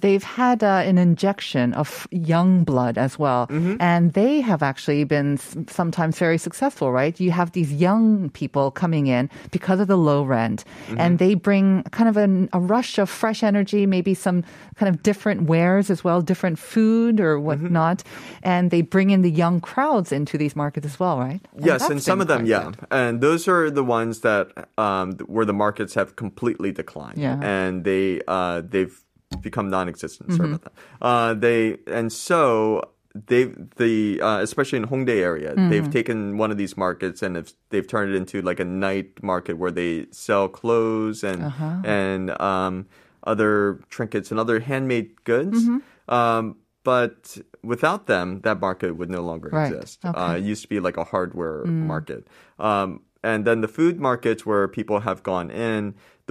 they've 0.04 0.27
had 0.42 0.59
uh, 0.63 0.81
an 0.92 0.98
injection 0.98 1.74
of 1.74 1.89
young 2.12 2.63
blood 2.71 2.95
as 2.98 3.13
well, 3.24 3.48
Mm-hmm. 3.48 3.75
and 3.80 4.13
they 4.13 4.33
have 4.42 4.62
actually 4.71 5.04
been 5.06 5.38
sometimes 5.80 6.19
very 6.19 6.38
successful. 6.48 6.92
Right? 6.92 7.15
You 7.25 7.31
have 7.31 7.50
these 7.57 7.71
young 7.88 8.30
people 8.42 8.65
coming 8.83 9.07
in 9.07 9.30
because 9.57 9.80
of 9.83 9.88
the 9.88 9.98
low 10.09 10.21
rent, 10.38 10.59
Mm-hmm. 10.68 11.00
and 11.01 11.12
they 11.24 11.33
bring 11.36 11.83
kind 11.98 12.09
of 12.12 12.18
an, 12.18 12.50
a 12.54 12.59
rush 12.59 13.00
of 13.00 13.09
fresh 13.09 13.42
energy, 13.51 13.86
maybe 13.86 14.13
some 14.13 14.44
kind 14.80 14.89
of 14.94 15.01
different 15.09 15.39
wares 15.54 15.89
as 15.89 16.04
well, 16.06 16.21
different 16.21 16.57
food 16.59 17.19
or 17.19 17.38
Mm-hmm. 17.38 17.45
whatnot, 17.48 18.04
and 18.44 18.69
they 18.74 18.81
bring 18.83 19.09
in 19.15 19.21
the 19.24 19.31
young 19.44 19.57
crowds 19.62 20.12
into 20.12 20.38
markets 20.55 20.85
as 20.85 20.99
well, 20.99 21.19
right? 21.19 21.41
yes, 21.59 21.89
and 21.89 22.01
some 22.01 22.21
of 22.21 22.27
them, 22.27 22.45
yeah, 22.45 22.63
good. 22.65 22.77
and 22.91 23.21
those 23.21 23.47
are 23.47 23.69
the 23.69 23.83
ones 23.83 24.21
that 24.21 24.69
um, 24.77 25.13
where 25.27 25.45
the 25.45 25.53
markets 25.53 25.94
have 25.95 26.15
completely 26.15 26.71
declined, 26.71 27.17
Yeah. 27.17 27.39
and 27.41 27.83
they 27.83 28.21
uh, 28.27 28.61
they've 28.61 28.97
become 29.41 29.69
non-existent. 29.69 30.29
Mm-hmm. 30.29 30.38
Sorry 30.38 30.49
about 30.53 30.63
that. 30.63 30.73
Uh, 31.01 31.33
they 31.33 31.77
and 31.88 32.11
so. 32.11 32.91
They 33.25 33.45
the 33.77 34.21
uh, 34.21 34.41
especially 34.41 34.77
in 34.77 34.85
Hongdae 34.85 35.21
area, 35.23 35.55
Mm-hmm. 35.55 35.69
they've 35.71 35.89
taken 35.89 36.38
one 36.38 36.51
of 36.51 36.57
these 36.57 36.77
markets 36.77 37.23
and 37.23 37.35
have, 37.35 37.51
they've 37.71 37.88
turned 37.88 38.13
it 38.13 38.15
into 38.15 38.44
like 38.44 38.59
a 38.59 38.65
night 38.65 39.23
market 39.23 39.57
where 39.57 39.71
they 39.71 40.05
sell 40.11 40.47
clothes 40.47 41.23
and 41.23 41.41
Uh-huh. 41.45 41.81
and 41.83 42.30
um, 42.39 42.85
other 43.23 43.80
trinkets 43.89 44.30
and 44.30 44.39
other 44.39 44.59
handmade 44.59 45.23
goods. 45.23 45.63
Mm-hmm. 45.66 46.13
Um, 46.13 46.57
but 46.91 47.37
without 47.73 48.01
them, 48.13 48.27
that 48.45 48.57
market 48.67 48.91
would 48.97 49.11
no 49.17 49.21
longer 49.29 49.49
Right. 49.51 49.73
exist. 49.73 49.97
Okay. 50.09 50.17
Uh, 50.19 50.35
it 50.39 50.44
used 50.51 50.61
to 50.65 50.69
be 50.75 50.79
like 50.87 50.97
a 51.03 51.07
hardware 51.13 51.59
market. 51.94 52.21
Um, 52.69 52.89
and 53.29 53.39
then 53.47 53.57
the 53.65 53.71
food 53.79 53.95
markets 54.09 54.41
where 54.49 54.65
people 54.79 54.97
have 55.09 55.19
gone 55.31 55.49
in, 55.69 55.81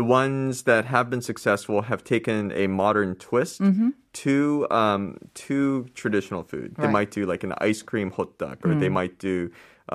the 0.00 0.06
ones 0.20 0.52
that 0.70 0.82
have 0.94 1.06
been 1.12 1.20
successful 1.32 1.78
have 1.90 2.00
taken 2.14 2.40
a 2.62 2.64
modern 2.82 3.10
twist 3.28 3.60
to 4.24 4.66
um, 4.80 5.02
to 5.46 5.58
traditional 6.02 6.42
food. 6.52 6.68
They 6.82 6.90
might 6.98 7.10
do 7.18 7.22
like 7.32 7.42
an 7.48 7.52
ice 7.70 7.82
cream 7.90 8.08
hot 8.16 8.30
dog, 8.42 8.56
or 8.66 8.72
they 8.82 8.92
might 9.00 9.14
do 9.28 9.36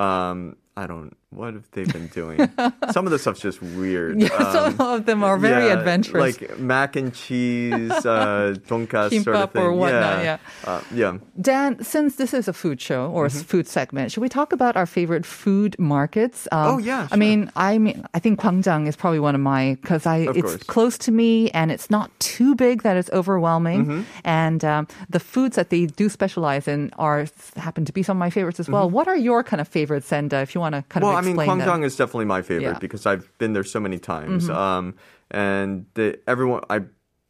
um, 0.05 0.37
I 0.77 0.83
don't. 0.91 1.11
What 1.33 1.53
have 1.53 1.63
they 1.71 1.85
been 1.85 2.07
doing? 2.07 2.37
Some 2.91 3.05
of 3.07 3.11
the 3.11 3.17
stuff's 3.17 3.39
just 3.39 3.61
weird. 3.61 4.19
Yeah, 4.21 4.51
some 4.51 4.75
Um, 4.81 4.87
of 4.99 5.05
them 5.05 5.23
are 5.23 5.37
very 5.37 5.67
yeah, 5.67 5.79
adventurous. 5.79 6.41
Like 6.41 6.59
mac 6.59 6.97
and 6.97 7.13
cheese, 7.15 7.89
uh, 8.05 8.55
donkasu 8.67 9.23
sort 9.23 9.37
of 9.37 9.51
thing. 9.51 9.61
or 9.61 9.71
whatnot, 9.71 10.23
yeah. 10.25 10.37
Uh, 10.65 10.81
yeah. 10.93 11.17
Dan, 11.39 11.81
since 11.83 12.17
this 12.17 12.33
is 12.33 12.49
a 12.49 12.53
food 12.53 12.81
show 12.81 13.07
or 13.11 13.25
a 13.25 13.29
Mm-hmm. 13.29 13.47
food 13.47 13.65
segment, 13.67 14.11
should 14.11 14.19
we 14.19 14.27
talk 14.27 14.51
about 14.51 14.75
our 14.75 14.85
favorite 14.85 15.25
food 15.25 15.79
markets? 15.79 16.49
Um, 16.51 16.67
Oh, 16.75 16.77
yeah, 16.79 17.07
I 17.11 17.15
mean, 17.15 17.49
I 17.55 17.77
mean, 17.77 18.03
I 18.13 18.19
think 18.19 18.37
Gwangjang 18.41 18.87
is 18.89 18.97
probably 18.97 19.19
one 19.23 19.33
of 19.35 19.39
my 19.41 19.77
because 19.81 20.05
I 20.05 20.27
Of 20.27 20.35
it's 20.35 20.59
course. 20.59 20.63
close 20.67 20.97
to 21.07 21.11
me 21.13 21.49
and 21.51 21.71
it's 21.71 21.89
not 21.89 22.11
too 22.19 22.55
big 22.55 22.83
that 22.83 22.97
it's 22.97 23.09
overwhelming. 23.15 23.85
Mm-hmm. 23.85 24.01
And 24.25 24.65
um, 24.65 24.87
the 25.09 25.19
foods 25.19 25.55
that 25.55 25.69
they 25.69 25.85
do 25.87 26.09
specialize 26.09 26.67
in 26.67 26.91
are 26.99 27.25
happen 27.55 27.85
to 27.85 27.93
be 27.93 28.03
some 28.03 28.17
of 28.17 28.19
my 28.19 28.29
favorites 28.29 28.59
as 28.59 28.67
well. 28.67 28.89
What 28.89 29.07
are 29.07 29.15
your 29.15 29.43
kind 29.47 29.61
of 29.61 29.67
favorites? 29.69 30.11
And 30.11 30.33
uh, 30.33 30.37
if 30.43 30.53
you 30.53 30.59
want 30.59 30.75
to 30.75 30.83
kind 30.89 31.01
Mm-hmm. 31.01 31.07
Well, 31.07 31.20
I 31.21 31.33
mean, 31.33 31.57
them. 31.59 31.83
Is 31.83 31.95
definitely 31.95 32.25
my 32.25 32.41
favorite 32.41 32.63
Yeah. 32.63 32.69
Mm-hmm. 32.71 32.79
because 32.79 33.05
I've 33.05 33.31
been 33.37 33.53
there 33.53 33.63
so 33.63 33.79
many 33.79 33.99
times. 33.99 34.49
Um, 34.49 34.95
and 35.29 35.85
the, 35.93 36.19
everyone, 36.27 36.63
I 36.69 36.81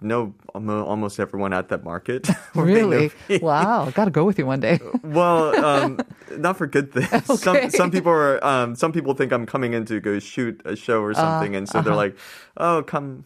know 0.01 0.33
almost 0.53 1.19
everyone 1.19 1.53
at 1.53 1.69
that 1.69 1.83
market. 1.83 2.27
Or 2.55 2.65
they 2.65 2.81
know 2.81 2.89
Really? 2.89 3.11
wow, 3.39 3.89
got 3.95 4.05
to 4.05 4.11
go 4.11 4.25
with 4.25 4.37
you 4.37 4.45
one 4.45 4.59
day. 4.59 4.79
Well, 5.03 5.63
um, 5.63 5.99
not 6.31 6.57
for 6.57 6.67
good 6.67 6.91
things. 6.91 7.29
Okay. 7.29 7.37
Some 7.37 7.69
some 7.69 7.91
people 7.91 8.11
are 8.11 8.43
um, 8.43 8.75
some 8.75 8.91
people 8.91 9.13
think 9.13 9.31
I'm 9.31 9.45
coming 9.45 9.73
in 9.73 9.85
to 9.85 9.99
go 10.01 10.19
shoot 10.19 10.61
a 10.65 10.75
show 10.75 11.01
or 11.01 11.13
something, 11.13 11.55
and 11.55 11.69
so 11.69 11.81
they're 11.81 11.93
uh-huh. 11.93 12.11
like, 12.11 12.17
"Oh, 12.57 12.83
come." 12.83 13.25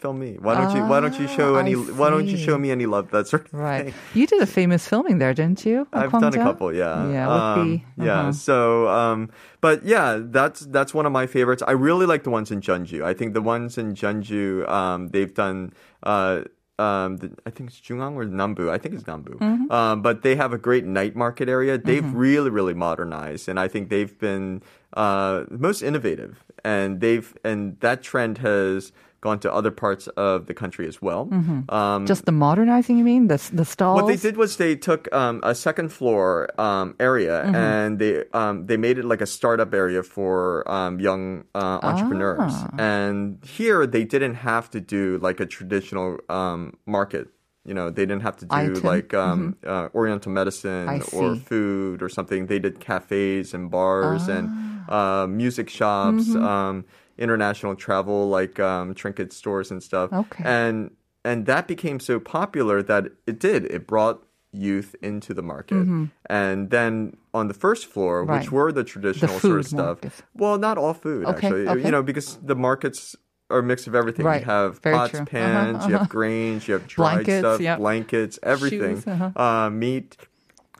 Film 0.00 0.18
me. 0.18 0.36
Why 0.40 0.54
don't 0.54 0.74
you 0.76 0.82
Why 0.90 0.98
don't 1.00 1.18
you 1.20 1.28
show 1.28 1.56
Ah, 1.56 1.60
any 1.60 1.74
Why 1.74 2.08
don't 2.10 2.26
you 2.26 2.36
show 2.36 2.56
me 2.58 2.70
any 2.70 2.86
love? 2.86 3.10
That 3.10 3.28
sort 3.28 3.46
of 3.52 3.54
Right. 3.54 3.84
thing. 3.86 3.94
You 4.14 4.26
did 4.26 4.40
a 4.42 4.46
famous 4.46 4.86
filming 4.88 5.18
there, 5.18 5.34
didn't 5.34 5.64
you? 5.66 5.86
I've 5.92 6.10
done 6.12 6.34
a 6.34 6.44
couple, 6.48 6.72
yeah. 6.72 7.10
Yeah, 7.16 7.28
Um, 7.28 7.82
the, 7.96 8.04
yeah. 8.06 8.20
uh-huh. 8.20 8.32
So, 8.32 8.88
um, 8.88 9.30
but 9.60 9.84
yeah, 9.84 10.18
that's 10.20 10.60
that's 10.76 10.92
one 10.94 11.06
of 11.06 11.12
my 11.12 11.26
favorites. 11.26 11.62
I 11.66 11.72
really 11.72 12.06
like 12.06 12.22
the 12.24 12.30
ones 12.30 12.50
in 12.50 12.60
Jeonju. 12.60 13.04
I 13.04 13.12
think 13.14 13.34
the 13.34 13.42
ones 13.42 13.76
in 13.78 13.94
Jeonju, 13.94 14.68
um, 14.68 15.08
they've 15.08 15.34
done. 15.34 15.72
Uh, 16.02 16.42
um, 16.78 17.18
the, 17.18 17.28
I 17.44 17.50
think 17.50 17.68
it's 17.68 17.78
Jungang 17.78 18.14
or 18.16 18.24
Nambu. 18.24 18.70
I 18.70 18.78
think 18.78 18.94
it's 18.94 19.04
Nambu. 19.04 19.36
Mm-hmm. 19.36 19.70
Um, 19.70 20.00
but 20.00 20.22
they 20.22 20.34
have 20.36 20.54
a 20.54 20.58
great 20.58 20.86
night 20.86 21.14
market 21.14 21.46
area. 21.46 21.76
They've 21.76 22.10
really, 22.14 22.48
really 22.48 22.72
modernized, 22.72 23.50
and 23.50 23.60
I 23.60 23.68
think 23.68 23.90
they've 23.90 24.16
been 24.18 24.62
uh, 24.96 25.44
most 25.50 25.82
innovative. 25.82 26.42
And 26.64 27.00
they've 27.00 27.28
and 27.44 27.78
that 27.80 28.02
trend 28.02 28.38
has 28.38 28.92
gone 29.20 29.38
to 29.38 29.52
other 29.52 29.70
parts 29.70 30.08
of 30.16 30.46
the 30.46 30.54
country 30.54 30.88
as 30.88 31.02
well. 31.02 31.28
Um, 31.68 32.06
Just 32.06 32.24
the 32.24 32.32
modernizing, 32.32 32.96
you 32.98 33.04
mean? 33.04 33.28
The, 33.28 33.36
the 33.52 33.64
stalls? 33.64 34.00
what 34.00 34.08
they 34.08 34.16
did 34.16 34.36
was 34.36 34.56
they 34.56 34.74
took 34.76 35.12
um, 35.14 35.40
a 35.42 35.54
second 35.54 35.90
floor 35.92 36.48
um, 36.60 36.94
area 36.98 37.42
Mm-hmm. 37.44 37.54
and 37.54 37.98
they 37.98 38.24
um, 38.32 38.66
they 38.66 38.76
made 38.76 38.96
it 38.98 39.04
like 39.04 39.20
a 39.20 39.26
startup 39.26 39.72
area 39.74 40.02
for 40.02 40.64
um, 40.70 41.00
young 41.00 41.44
uh, 41.54 41.78
entrepreneurs. 41.82 42.52
Ah. 42.54 42.70
And 42.78 43.38
here 43.44 43.86
they 43.86 44.04
didn't 44.04 44.36
have 44.36 44.70
to 44.70 44.80
do 44.80 45.18
like 45.22 45.38
a 45.40 45.46
traditional 45.46 46.18
um, 46.28 46.76
market. 46.86 47.28
You 47.66 47.74
know, 47.74 47.90
they 47.90 48.06
didn't 48.06 48.22
have 48.22 48.38
to 48.38 48.46
do 48.46 48.56
Item. 48.56 48.82
like 48.82 49.12
um, 49.12 49.56
uh, 49.66 49.88
Oriental 49.94 50.32
medicine 50.32 50.88
or 51.12 51.36
food 51.36 52.00
or 52.02 52.08
something. 52.08 52.46
They 52.46 52.58
did 52.58 52.80
cafes 52.80 53.52
and 53.54 53.70
bars 53.70 54.28
and 54.28 54.48
Ah. 54.88 55.22
uh, 55.22 55.26
music 55.28 55.68
shops, 55.68 56.24
Mm-hmm. 56.28 56.42
um, 56.52 56.84
international 57.20 57.76
travel 57.76 58.28
like 58.28 58.58
um, 58.58 58.94
trinket 58.94 59.32
stores 59.32 59.70
and 59.70 59.82
stuff. 59.82 60.12
Okay. 60.12 60.42
And 60.44 60.90
and 61.24 61.46
that 61.46 61.68
became 61.68 62.00
so 62.00 62.18
popular 62.18 62.82
that 62.82 63.04
it 63.26 63.38
did. 63.38 63.66
It 63.66 63.86
brought 63.86 64.22
youth 64.52 64.96
into 65.02 65.32
the 65.34 65.42
market. 65.42 65.86
And 66.26 66.70
then 66.70 67.16
on 67.32 67.46
the 67.48 67.54
first 67.54 67.86
floor, 67.86 68.22
Mm-hmm. 68.22 68.30
Right. 68.30 68.40
which 68.40 68.50
were 68.50 68.72
the 68.72 68.82
traditional 68.84 69.38
sort 69.38 69.60
of 69.60 69.66
stuff. 69.66 69.98
markets. 70.02 70.22
Well, 70.34 70.58
not 70.58 70.76
all 70.78 70.94
food 70.94 71.26
Okay, 71.26 71.46
actually. 71.46 71.68
okay. 71.68 71.84
You 71.84 71.90
know, 71.92 72.02
because 72.02 72.36
the 72.42 72.56
markets 72.56 73.14
are 73.50 73.58
a 73.58 73.62
mix 73.62 73.86
of 73.86 73.94
everything. 73.94 74.24
Right, 74.26 74.40
You 74.40 74.46
have 74.46 74.78
very 74.80 74.96
pots, 74.96 75.10
true. 75.12 75.24
pans, 75.26 75.76
Uh-huh, 75.76 75.86
you 75.88 75.92
have 75.92 76.02
uh-huh. 76.02 76.10
grains, 76.10 76.66
you 76.66 76.74
have 76.74 76.86
dried 76.88 77.14
Blankets, 77.26 77.38
stuff, 77.40 77.60
yep. 77.60 77.78
blankets, 77.78 78.38
everything, 78.42 78.96
Shoes, 78.96 79.06
uh-huh. 79.06 79.30
uh, 79.46 79.70
meat. 79.70 80.16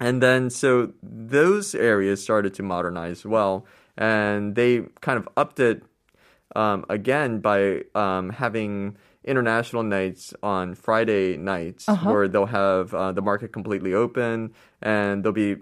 And 0.01 0.23
then 0.23 0.51
so 0.51 0.93
those 1.03 1.75
areas 1.75 2.23
started 2.23 2.55
to 2.55 2.63
modernize 2.63 3.25
well, 3.27 3.67
and 3.97 4.55
they 4.55 4.83
kind 5.01 5.19
of 5.19 5.29
upped 5.37 5.61
it 5.61 5.83
um, 6.57 6.85
again 6.89 7.41
by 7.41 7.83
um, 7.95 8.31
having 8.31 8.97
international 9.25 9.83
nights 9.83 10.33
on 10.43 10.75
Friday 10.75 11.37
nights 11.37 11.89
Uh-huh. 11.89 12.11
where 12.11 12.29
they'll 12.29 12.47
have 12.47 12.95
uh, 12.95 13.13
the 13.13 13.23
market 13.23 13.53
completely 13.53 13.93
open 13.95 14.53
and 14.83 15.23
there'll 15.23 15.33
be 15.35 15.57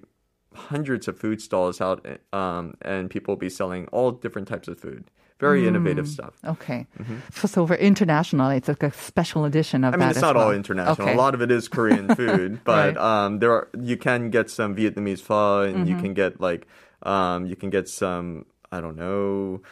hundreds 0.54 1.08
of 1.08 1.18
food 1.18 1.40
stalls 1.40 1.80
out 1.80 2.06
um, 2.32 2.74
and 2.82 3.10
people 3.10 3.32
will 3.34 3.38
be 3.38 3.50
selling 3.50 3.86
all 3.88 4.10
different 4.12 4.48
types 4.48 4.68
of 4.68 4.78
food. 4.80 5.04
Very 5.40 5.62
Mm. 5.62 5.68
innovative 5.68 6.08
stuff. 6.08 6.34
Okay. 6.44 6.86
For, 7.30 7.46
so 7.46 7.64
for 7.66 7.76
international, 7.76 8.50
it's 8.50 8.66
like 8.66 8.82
a 8.82 8.90
special 8.92 9.44
edition 9.44 9.84
of 9.84 9.92
Mm-hmm. 9.94 10.02
I 10.02 10.06
mean, 10.06 10.08
that 10.14 10.16
it's 10.16 10.22
not 10.22 10.36
all 10.36 10.50
international. 10.50 11.06
Okay. 11.08 11.14
A 11.14 11.16
lot 11.16 11.34
of 11.34 11.42
it 11.42 11.50
is 11.52 11.68
Korean 11.68 12.08
food, 12.20 12.52
Right. 12.66 12.94
but 12.94 12.96
um, 12.96 13.38
there 13.38 13.52
are 13.52 13.68
you 13.80 13.96
can 13.96 14.30
get 14.30 14.50
some 14.50 14.74
Vietnamese 14.74 15.20
pho, 15.20 15.62
and 15.62 15.76
Mm-hmm. 15.76 15.86
you 15.90 15.96
can 16.02 16.12
get 16.14 16.40
like 16.40 16.66
um, 17.04 17.46
you 17.46 17.54
can 17.54 17.70
get 17.70 17.88
some 17.88 18.46
I 18.72 18.80
don't 18.80 18.96
know 18.96 19.62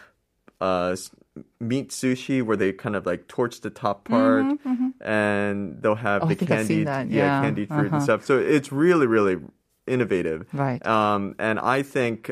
uh, 0.60 0.96
meat 1.60 1.90
sushi 1.90 2.42
where 2.42 2.56
they 2.56 2.72
kind 2.72 2.96
of 2.96 3.04
like 3.06 3.28
torch 3.28 3.60
the 3.60 3.70
top 3.70 4.04
part, 4.08 4.46
and 5.00 5.82
they'll 5.82 5.94
have 5.96 6.22
Mm-hmm, 6.22 6.32
Oh, 6.32 6.34
the 6.34 6.46
candied 6.46 6.86
yeah, 6.86 7.04
Yeah. 7.08 7.40
candied 7.40 7.68
fruit 7.68 7.86
and 7.92 7.94
Uh-huh. 7.96 8.00
stuff. 8.00 8.24
So 8.24 8.38
it's 8.38 8.72
really 8.72 9.06
really 9.06 9.36
innovative, 9.86 10.46
Right. 10.52 10.84
Um, 10.86 11.34
and 11.38 11.58
I 11.60 11.82
think 11.82 12.30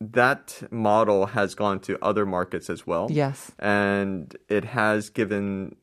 that 0.00 0.62
model 0.70 1.26
has 1.26 1.54
gone 1.54 1.78
to 1.80 1.98
other 2.02 2.24
markets 2.26 2.68
as 2.70 2.86
well 2.86 3.06
Yes. 3.10 3.52
and 3.58 4.34
it 4.48 4.64
has 4.64 5.10
given 5.10 5.76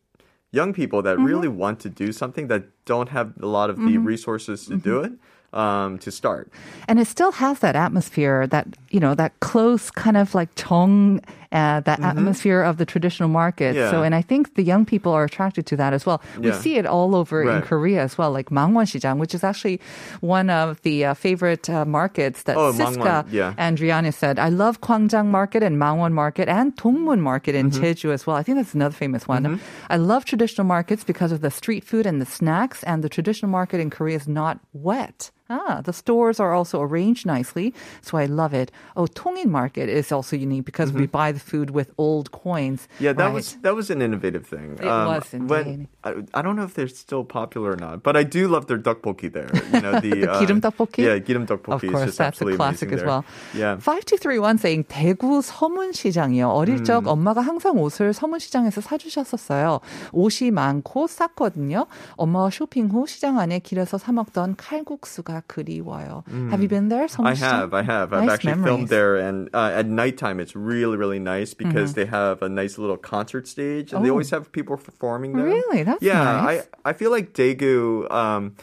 young 0.51 0.73
people 0.73 1.01
that 1.03 1.15
Mm-hmm. 1.17 1.25
really 1.25 1.47
want 1.47 1.79
to 1.81 1.89
do 1.89 2.11
something 2.11 2.47
that 2.47 2.63
don't 2.85 3.09
have 3.09 3.33
a 3.41 3.45
lot 3.45 3.69
of 3.69 3.77
the 3.77 3.97
resources 3.97 4.65
to 4.67 4.75
do 4.77 5.01
Mm-hmm. 5.01 5.13
it 5.13 5.19
um, 5.57 5.97
to 5.99 6.11
start. 6.11 6.51
And 6.87 6.99
it 6.99 7.07
still 7.07 7.31
has 7.33 7.59
that 7.59 7.75
atmosphere, 7.75 8.47
that 8.47 8.67
you 8.89 8.99
know, 8.99 9.15
that 9.15 9.39
close 9.39 9.89
kind 9.91 10.17
of 10.17 10.35
like 10.35 10.53
jeong, 10.55 11.23
uh, 11.51 11.79
that 11.81 11.99
atmosphere 12.01 12.61
of 12.61 12.77
the 12.77 12.85
traditional 12.85 13.29
market. 13.29 13.75
Mm-hmm. 13.75 13.77
Yeah. 13.79 13.91
So, 13.91 14.03
and 14.03 14.13
I 14.15 14.21
think 14.21 14.55
the 14.55 14.63
young 14.63 14.85
people 14.85 15.11
are 15.13 15.23
attracted 15.23 15.65
to 15.67 15.75
that 15.77 15.93
as 15.93 16.05
well. 16.05 16.21
We 16.39 16.47
Yeah. 16.49 16.59
see 16.59 16.75
it 16.77 16.85
all 16.85 17.15
over 17.15 17.43
in 17.43 17.61
Korea 17.61 18.01
as 18.03 18.17
well, 18.17 18.31
like 18.31 18.49
Mangwon-시장, 18.49 19.17
which 19.17 19.33
is 19.33 19.43
actually 19.43 19.79
one 20.21 20.49
of 20.49 20.81
the 20.81 21.05
uh, 21.05 21.13
favorite 21.13 21.69
uh, 21.69 21.85
markets 21.85 22.43
that 22.43 22.57
Oh, 22.57 22.71
Siska 22.73 23.25
yeah. 23.31 23.53
and 23.57 23.77
said. 24.13 24.39
I 24.39 24.49
love 24.49 24.81
Gwangjang 24.81 25.27
Market 25.27 25.63
and 25.63 25.77
Mangwon 25.77 26.11
Market 26.13 26.47
and 26.49 26.75
Dongmun 26.75 27.19
Market 27.19 27.55
in 27.55 27.67
Mm-hmm. 27.71 27.83
Jeju 27.83 28.11
as 28.11 28.25
well. 28.25 28.35
I 28.37 28.43
think 28.43 28.57
that's 28.57 28.73
another 28.73 28.95
famous 28.95 29.27
one. 29.27 29.59
I 29.89 29.97
love 29.97 30.23
traditional 30.25 30.65
markets 30.65 31.03
because 31.03 31.31
of 31.31 31.41
the 31.41 31.51
street 31.51 31.83
food 31.83 32.05
and 32.05 32.21
the 32.21 32.25
snacks, 32.25 32.83
and 32.83 33.03
the 33.03 33.09
traditional 33.09 33.51
market 33.51 33.79
in 33.79 33.89
Korea 33.89 34.15
is 34.15 34.27
not 34.27 34.59
wet. 34.73 35.31
Ah, 35.49 35.79
the 35.81 35.93
stores 35.93 36.39
are 36.41 36.53
also 36.53 36.81
arranged 36.81 37.25
nicely, 37.25 37.73
so 38.01 38.17
I 38.17 38.25
love 38.25 38.53
it. 38.53 38.69
Oh, 38.97 39.05
Tongin 39.07 39.47
Market 39.47 39.87
is 39.87 40.11
also 40.11 40.35
unique 40.35 40.65
because 40.65 40.91
we 40.91 41.07
buy 41.07 41.31
the 41.36 41.38
food 41.38 41.70
with 41.70 41.92
old 41.98 42.32
coins. 42.32 42.88
Mm-hmm. 42.96 43.04
Yeah, 43.04 43.12
that 43.12 43.24
right? 43.26 43.34
was 43.34 43.56
that 43.60 43.74
was 43.76 43.90
an 43.90 44.00
innovative 44.00 44.46
thing. 44.46 44.78
It 44.80 44.86
was 44.88 45.28
indeed. 45.32 45.50
When, 45.50 45.88
I, 46.02 46.14
I 46.32 46.40
don't 46.42 46.56
know 46.56 46.64
if 46.64 46.72
they're 46.74 46.88
still 46.88 47.22
popular 47.24 47.72
or 47.72 47.76
not, 47.76 48.02
but 48.02 48.16
I 48.16 48.24
do 48.24 48.48
love 48.48 48.66
their 48.66 48.78
tteokbokki 48.78 49.32
there. 49.32 49.50
You 49.52 49.80
know 49.84 50.00
the, 50.00 50.10
The 50.24 50.26
girim 50.40 50.60
tteokbokki? 50.64 51.04
Yeah, 51.04 51.18
girim 51.20 51.46
tteokbokki 51.46 51.74
Of 51.74 51.84
is 51.84 51.90
course, 51.92 52.04
just 52.06 52.18
that's 52.18 52.40
a 52.40 52.48
absolutely 52.48 52.56
classic 52.56 52.88
amazing 52.88 53.04
as 53.04 53.06
well. 53.06 53.24
there. 53.52 53.60
Yeah. 53.60 53.76
5231 53.76 54.58
saying 54.58 54.84
대구 54.88 55.42
서문시장이요. 55.42 56.48
어릴 56.48 56.84
적 56.84 57.04
음. 57.04 57.08
엄마가 57.08 57.40
항상 57.42 57.78
옷을 57.78 58.12
서문시장에서 58.12 58.80
사주셨었어요. 58.80 59.80
옷이 60.12 60.50
많고 60.50 61.06
쌌거든요. 61.06 61.86
엄마와 62.16 62.50
쇼핑 62.50 62.88
후 62.88 63.06
시장 63.06 63.38
안에 63.38 63.58
길에서 63.60 63.98
사 63.98 64.12
먹던 64.12 64.56
칼국수가 64.56 65.42
그리워요. 65.46 66.24
Have 66.50 66.60
you 66.62 66.68
been 66.68 66.88
there? 66.88 67.04
I 67.04 67.08
서문시장? 67.08 67.50
have, 67.50 67.74
I 67.74 67.82
have. 67.82 68.12
I've 68.12 68.24
Nice 68.24 68.34
actually 68.34 68.54
memories. 68.56 68.88
filmed 68.88 68.88
there, 68.88 69.16
and 69.16 69.48
uh, 69.54 69.72
at 69.74 69.86
nighttime 69.86 70.40
it's 70.40 70.54
really, 70.56 70.96
really 70.96 71.18
nice 71.33 71.53
because 71.53 71.89
they 71.97 72.05
have 72.05 72.41
a 72.41 72.49
nice 72.61 72.77
little 72.81 72.97
concert 73.13 73.45
stage, 73.47 73.91
and 73.93 73.99
they 74.03 74.07
Mm-hmm. 74.07 74.07
Oh. 74.07 74.17
always 74.17 74.29
have 74.35 74.51
people 74.51 74.75
performing 74.77 75.31
there. 75.37 75.45
Really? 75.45 75.83
That's 75.83 76.01
yeah. 76.03 76.23
nice. 76.23 76.67
I 76.85 76.89
I 76.89 76.93
feel 76.99 77.11
like 77.17 77.27
Daegu, 77.33 78.09
um, 78.21 78.55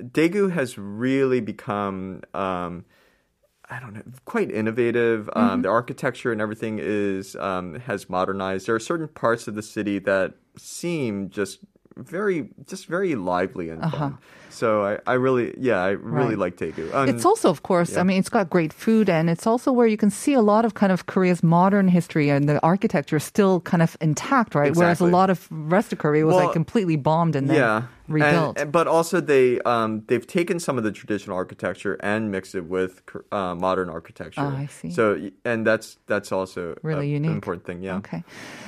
Daegu 0.00 0.50
has 0.58 0.76
really 0.78 1.40
become. 1.40 2.22
Um, 2.34 2.84
I 3.74 3.80
don't 3.80 3.94
know, 3.96 4.02
quite 4.26 4.50
innovative. 4.60 5.20
Mm-hmm. 5.26 5.38
Um, 5.52 5.62
the 5.62 5.70
architecture 5.70 6.30
and 6.32 6.40
everything 6.46 6.78
is 6.80 7.34
um, 7.36 7.66
has 7.88 8.10
modernized. 8.10 8.66
There 8.66 8.74
are 8.74 8.86
certain 8.92 9.08
parts 9.08 9.48
of 9.48 9.54
the 9.54 9.62
city 9.62 9.98
that 10.00 10.34
seem 10.56 11.30
just 11.30 11.60
very, 11.96 12.50
just 12.72 12.84
very 12.86 13.14
lively 13.14 13.70
and 13.70 13.80
fun. 13.90 14.18
So 14.53 14.83
I, 14.83 14.97
I 15.05 15.13
really, 15.13 15.53
yeah, 15.61 15.77
I 15.79 15.91
really 15.93 16.33
Uh-huh. 16.35 16.49
Right. 16.49 16.51
like 16.51 16.57
Daegu. 16.57 16.89
Um, 16.93 17.07
It's 17.07 17.23
also, 17.23 17.49
of 17.53 17.61
course, 17.61 17.95
I 17.95 18.03
mean, 18.03 18.17
it's 18.17 18.33
got 18.33 18.49
great 18.49 18.73
food, 18.73 19.07
and 19.07 19.29
it's 19.29 19.45
also 19.45 19.71
where 19.71 19.85
you 19.87 19.95
can 19.95 20.09
see 20.09 20.33
a 20.33 20.41
lot 20.41 20.65
of 20.65 20.73
kind 20.73 20.91
of 20.91 21.05
Korea's 21.05 21.43
modern 21.45 21.87
history 21.87 22.27
and 22.33 22.49
the 22.49 22.57
architecture 22.65 23.17
is 23.21 23.23
still 23.23 23.61
kind 23.61 23.79
of 23.85 23.95
intact, 24.01 24.55
right? 24.57 24.73
Whereas 24.75 24.99
a 24.99 25.05
Exactly. 25.05 25.11
lot 25.13 25.29
of 25.29 25.47
rest 25.51 25.93
of 25.93 25.99
Korea 26.01 26.25
was 26.25 26.35
Well, 26.35 26.45
like 26.49 26.53
completely 26.57 26.97
bombed 26.97 27.37
and 27.37 27.47
then 27.47 27.55
yeah 27.61 27.83
rebuilt. 28.09 28.57
And- 28.59 28.73
but 28.73 28.89
also 28.89 29.21
they 29.21 29.61
um, 29.69 30.01
they've 30.09 30.25
taken 30.25 30.57
some 30.59 30.81
of 30.81 30.83
the 30.83 30.91
traditional 30.91 31.37
architecture 31.37 31.95
and 32.01 32.27
mixed 32.33 32.57
it 32.57 32.65
with 32.65 33.05
uh, 33.31 33.53
modern 33.53 33.87
architecture 33.87 34.41
Ah, 34.43 34.65
I 34.65 34.67
see. 34.67 34.89
so 34.89 35.29
and 35.45 35.61
that's 35.63 36.01
that's 36.09 36.33
also 36.33 36.73
Really 36.81 37.13
a- 37.13 37.21
unique. 37.21 37.29
an 37.31 37.37
important 37.37 37.63
thing 37.69 37.79
yeah 37.85 38.01
Okay. 38.01 38.25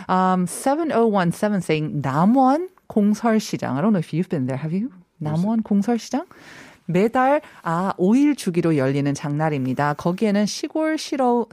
Um, 0.08 0.46
7017 0.46 1.60
saying 1.66 2.02
남원 2.06 2.70
공설시장. 2.88 3.76
I 3.76 3.82
don't 3.82 3.92
know 3.98 4.00
if 4.00 4.14
you've 4.14 4.30
been 4.30 4.46
there. 4.46 4.62
Have 4.62 4.72
you? 4.78 4.94
남원 5.19 5.63
공설시장? 5.63 6.27
매달 6.87 7.41
아 7.63 7.93
5일 7.99 8.37
주기로 8.37 8.77
열리는 8.77 9.13
장날입니다. 9.13 9.95
거기에는 9.95 10.47
시골 10.47 10.99
시러 10.99 11.47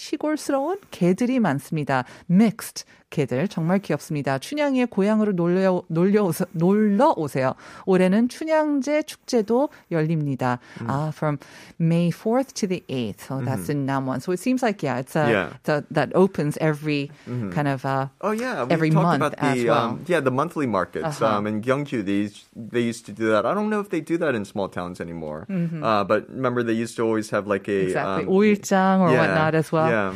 시골스러운 0.00 0.78
개들이 0.90 1.38
많습니다. 1.40 2.04
Mixed 2.30 2.84
개들 3.10 3.48
정말 3.48 3.80
귀엽습니다. 3.80 4.38
춘향이의 4.38 4.86
고향으로 4.86 5.32
놀려 5.32 5.82
놀려 5.88 6.22
오세, 6.22 6.44
놀러 6.52 7.12
오세요. 7.16 7.54
올해는 7.84 8.28
춘향제 8.28 9.02
축제도 9.02 9.68
열립니다. 9.90 10.60
Ah, 10.86 11.10
from 11.12 11.38
May 11.80 12.10
4th 12.12 12.54
to 12.54 12.68
the 12.68 12.84
8th. 12.88 13.20
So 13.26 13.40
that's 13.44 13.68
in 13.68 13.84
Namwon. 13.84 14.22
So 14.22 14.30
it 14.30 14.38
seems 14.38 14.62
like 14.62 14.80
yeah, 14.84 15.00
it's 15.02 15.16
a, 15.16 15.26
Yeah. 15.28 15.50
it's 15.58 15.68
a 15.68 15.82
that 15.90 16.14
opens 16.14 16.56
every 16.62 17.10
kind 17.50 17.66
of 17.66 17.84
uh 17.84 18.06
Oh 18.22 18.30
yeah, 18.30 18.64
every 18.70 18.90
month 18.94 19.16
about 19.18 19.34
as 19.42 19.58
the 19.58 19.66
well. 19.68 19.90
um, 19.98 20.04
yeah 20.06 20.20
the 20.20 20.30
monthly 20.30 20.68
markets 20.70 21.20
Uh-huh. 21.20 21.42
um, 21.42 21.48
in 21.50 21.60
Gyeongju. 21.62 22.06
They 22.06 22.30
they 22.54 22.80
used 22.86 23.04
to 23.06 23.12
do 23.12 23.26
that. 23.34 23.42
I 23.44 23.52
don't 23.58 23.68
know 23.74 23.80
if 23.82 23.90
they 23.90 24.00
do 24.00 24.16
that 24.22 24.36
in 24.38 24.44
small 24.46 24.68
towns 24.70 25.00
anymore. 25.02 25.50
Uh, 25.50 26.04
but 26.06 26.30
remember, 26.30 26.62
they 26.62 26.78
used 26.78 26.94
to 26.96 27.02
always 27.02 27.28
have 27.34 27.48
like 27.50 27.66
a 27.66 27.90
Mm-hmm. 27.90 27.90
exactly 27.90 28.24
um, 28.24 28.30
오일장 28.30 29.00
or 29.02 29.10
yeah, 29.10 29.18
whatnot 29.26 29.54
as 29.58 29.72
well. 29.74 29.89
Yeah. 29.90 30.14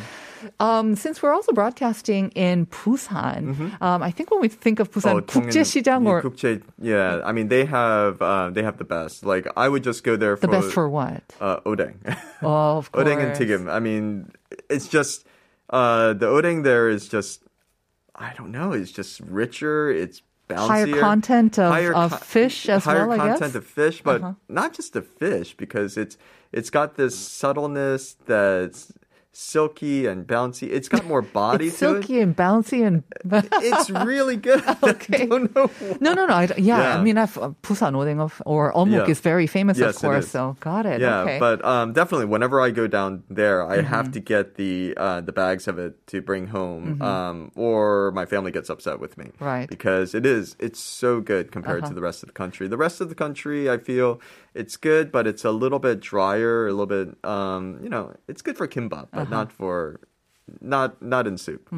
Um, 0.60 0.94
since 0.94 1.22
we're 1.22 1.32
also 1.32 1.52
broadcasting 1.52 2.30
in 2.30 2.66
Busan, 2.66 3.54
mm-hmm. 3.54 3.82
um, 3.82 4.02
I 4.02 4.10
think 4.10 4.30
when 4.30 4.40
we 4.40 4.48
think 4.48 4.78
of 4.78 4.90
Busan 4.90 5.14
oh, 5.14 5.20
국제시장 5.22 6.06
or 6.06 6.22
국제, 6.22 6.62
yeah, 6.78 7.22
I 7.24 7.32
mean 7.32 7.48
they 7.48 7.64
have 7.64 8.20
uh, 8.20 8.50
they 8.50 8.62
have 8.62 8.76
the 8.76 8.84
best. 8.84 9.24
Like 9.24 9.48
I 9.56 9.68
would 9.68 9.82
just 9.82 10.04
go 10.04 10.16
there 10.16 10.36
for 10.36 10.46
the 10.46 10.60
best 10.60 10.72
for 10.72 10.88
what? 10.88 11.22
Uh, 11.40 11.60
odeng. 11.60 11.96
Oh, 12.42 12.76
of 12.76 12.92
course. 12.92 13.08
Odeng 13.08 13.24
and 13.24 13.32
twigim. 13.32 13.72
I 13.72 13.80
mean, 13.80 14.30
it's 14.68 14.86
just 14.86 15.24
uh, 15.70 16.12
the 16.12 16.26
odeng 16.26 16.62
there 16.62 16.88
is 16.88 17.08
just 17.08 17.42
I 18.14 18.34
don't 18.36 18.52
know. 18.52 18.72
It's 18.72 18.92
just 18.92 19.20
richer. 19.20 19.90
It's 19.90 20.20
Bouncier, 20.48 20.68
higher 20.68 21.00
content 21.00 21.58
of, 21.58 21.72
higher 21.72 21.94
of 21.94 22.20
fish 22.20 22.68
as 22.68 22.84
well. 22.84 23.10
I 23.10 23.16
guess 23.16 23.18
Higher 23.18 23.28
content 23.30 23.54
of 23.54 23.66
fish, 23.66 24.02
but 24.02 24.20
uh-huh. 24.20 24.34
not 24.48 24.74
just 24.74 24.92
the 24.92 25.00
fish 25.00 25.56
because 25.56 25.96
it's 25.96 26.18
it's 26.52 26.68
got 26.68 26.96
this 26.96 27.16
subtleness 27.16 28.16
that's 28.26 28.92
silky 29.36 30.06
and 30.06 30.26
bouncy. 30.26 30.68
It's 30.70 30.88
got 30.88 31.04
more 31.04 31.22
body 31.42 31.66
It's 31.68 31.78
to 31.80 31.96
it. 31.96 32.02
silky 32.02 32.20
and 32.20 32.34
bouncy 32.36 32.86
and. 32.86 33.02
It's 33.66 33.90
really 33.90 34.36
good. 34.36 34.62
Okay. 34.82 35.22
I 35.22 35.26
don't 35.26 35.54
know. 35.54 35.66
why. 35.66 35.96
No, 36.00 36.14
no, 36.14 36.26
no. 36.26 36.34
I, 36.34 36.44
yeah, 36.56 36.78
Yeah. 36.78 36.98
I 36.98 37.02
mean, 37.02 37.18
I've, 37.18 37.36
uh, 37.38 37.50
Busan 37.62 37.94
or 38.46 38.72
Omuk 38.72 38.92
Yeah. 38.92 39.06
is 39.10 39.20
very 39.20 39.46
famous, 39.46 39.78
Yes, 39.78 39.96
of 39.96 40.02
course. 40.02 40.28
So 40.28 40.56
got 40.60 40.86
it. 40.86 41.00
Yeah, 41.00 41.20
okay. 41.22 41.38
but 41.38 41.64
um, 41.64 41.92
definitely, 41.92 42.26
whenever 42.26 42.60
I 42.60 42.70
go 42.70 42.86
down 42.86 43.22
there, 43.28 43.62
I 43.66 43.78
Mm-hmm. 43.78 43.86
have 43.86 44.12
to 44.12 44.20
get 44.20 44.54
the 44.54 44.94
uh, 44.96 45.20
the 45.20 45.32
bags 45.32 45.66
of 45.68 45.78
it 45.78 46.06
to 46.08 46.20
bring 46.22 46.46
home, 46.48 46.84
Mm-hmm. 46.98 47.02
um, 47.02 47.50
or 47.56 48.12
my 48.12 48.26
family 48.26 48.52
gets 48.52 48.70
upset 48.70 49.00
with 49.00 49.18
me. 49.18 49.30
Right. 49.40 49.68
Because 49.68 50.14
it 50.14 50.24
is, 50.26 50.56
it's 50.58 50.78
so 50.80 51.20
good 51.20 51.50
compared 51.50 51.80
Uh-huh. 51.82 51.88
to 51.90 51.94
the 51.94 52.00
rest 52.02 52.22
of 52.22 52.28
the 52.28 52.32
country. 52.34 52.68
The 52.68 52.76
rest 52.76 53.00
of 53.00 53.08
the 53.08 53.14
country, 53.14 53.68
I 53.70 53.78
feel 53.78 54.20
it's 54.54 54.76
good, 54.76 55.10
but 55.10 55.26
it's 55.26 55.44
a 55.44 55.50
little 55.50 55.78
bit 55.80 55.98
drier, 56.00 56.66
a 56.68 56.70
little 56.70 56.86
bit, 56.86 57.08
um, 57.24 57.80
you 57.82 57.88
know, 57.88 58.14
it's 58.28 58.42
good 58.42 58.56
for 58.56 58.68
kimbap, 58.68 59.08
but 59.12 59.23
Uh-huh. 59.24 59.34
not 59.34 59.52
for, 59.52 60.00
not 60.60 61.00
not 61.00 61.26
in 61.26 61.38
soup. 61.38 61.68